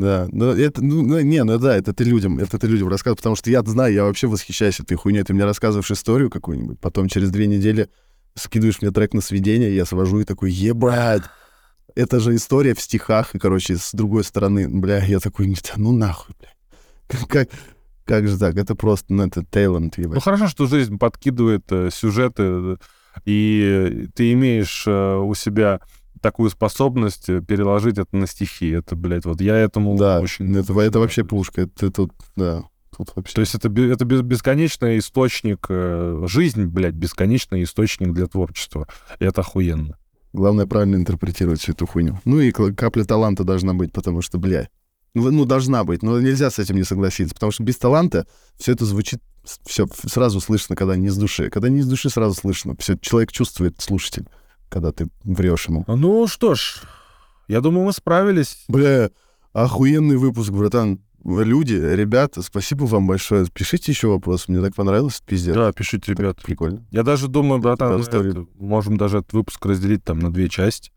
[0.00, 3.18] да, ну это, ну, ну, не, ну да, это ты людям, это ты людям рассказываешь,
[3.18, 5.22] потому что я знаю, я вообще восхищаюсь этой хуйней.
[5.22, 7.88] Ты мне рассказываешь историю какую-нибудь, потом через две недели
[8.34, 11.22] скидываешь мне трек на сведение, я свожу и такой, ебать,
[11.94, 15.92] это же история в стихах, и, короче, с другой стороны, бля, я такой, «Да ну
[15.92, 17.18] нахуй, бля.
[17.28, 17.48] Как,
[18.04, 18.56] как же так?
[18.56, 20.22] Это просто, ну, это талант, Ну, ебать.
[20.22, 22.76] хорошо, что жизнь подкидывает э, сюжеты, э,
[23.24, 25.80] и ты имеешь э, у себя
[26.20, 28.70] такую способность э, переложить это на стихи.
[28.70, 30.56] Это, блядь, вот я этому Да, очень...
[30.56, 32.64] это, это вообще пушка, это тут, да,
[32.96, 33.34] тут вообще...
[33.34, 38.86] То есть это, это бе- бесконечный источник, э, жизнь, блядь, бесконечный источник для творчества.
[39.18, 39.96] И это охуенно.
[40.32, 42.20] Главное правильно интерпретировать всю эту хуйню.
[42.24, 44.68] Ну и капля таланта должна быть, потому что, бля,
[45.14, 48.72] ну, ну, должна быть, но нельзя с этим не согласиться, потому что без таланта все
[48.72, 49.20] это звучит,
[49.66, 51.50] все сразу слышно, когда не с души.
[51.50, 52.76] Когда не с души, сразу слышно.
[52.78, 54.26] Все, человек чувствует, слушатель,
[54.70, 55.84] когда ты врешь ему.
[55.86, 56.76] Ну что ж,
[57.48, 58.64] я думаю, мы справились.
[58.68, 59.10] Бля,
[59.52, 61.00] охуенный выпуск, братан.
[61.22, 63.44] Люди, ребята, спасибо вам большое.
[63.52, 65.54] Пишите еще вопросы, мне так понравилось, пиздец.
[65.54, 66.40] Да, пишите, Так ребят.
[66.42, 66.86] Прикольно.
[66.90, 70.90] Я даже думаю, братан, Да, это- можем даже этот выпуск разделить там на две части.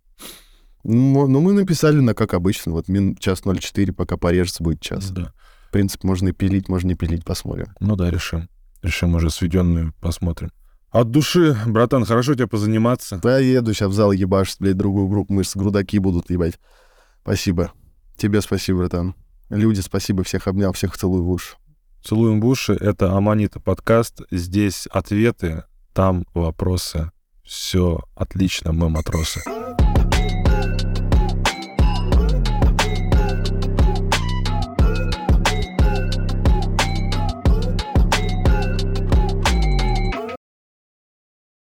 [0.85, 5.11] Ну, ну, мы написали на как обычно, вот мин час 04, пока порежется, будет час.
[5.11, 5.33] Да.
[5.67, 7.67] В принципе, можно и пилить, можно не пилить, посмотрим.
[7.79, 8.49] Ну да, решим.
[8.81, 10.51] Решим уже сведенную, посмотрим.
[10.93, 13.19] От души, братан, хорошо тебе позаниматься.
[13.23, 16.59] Да, я еду сейчас в зал ебашить, блядь, другую группу мышц, грудаки будут ебать.
[17.23, 17.71] Спасибо.
[18.15, 19.15] Тебе спасибо, братан.
[19.49, 21.55] Люди, спасибо, всех обнял, всех целую в уши.
[22.03, 22.73] Целуем в уши.
[22.73, 24.21] Это Аманита подкаст.
[24.29, 25.63] Здесь ответы,
[25.93, 27.09] там вопросы.
[27.43, 29.41] Все отлично, мы матросы.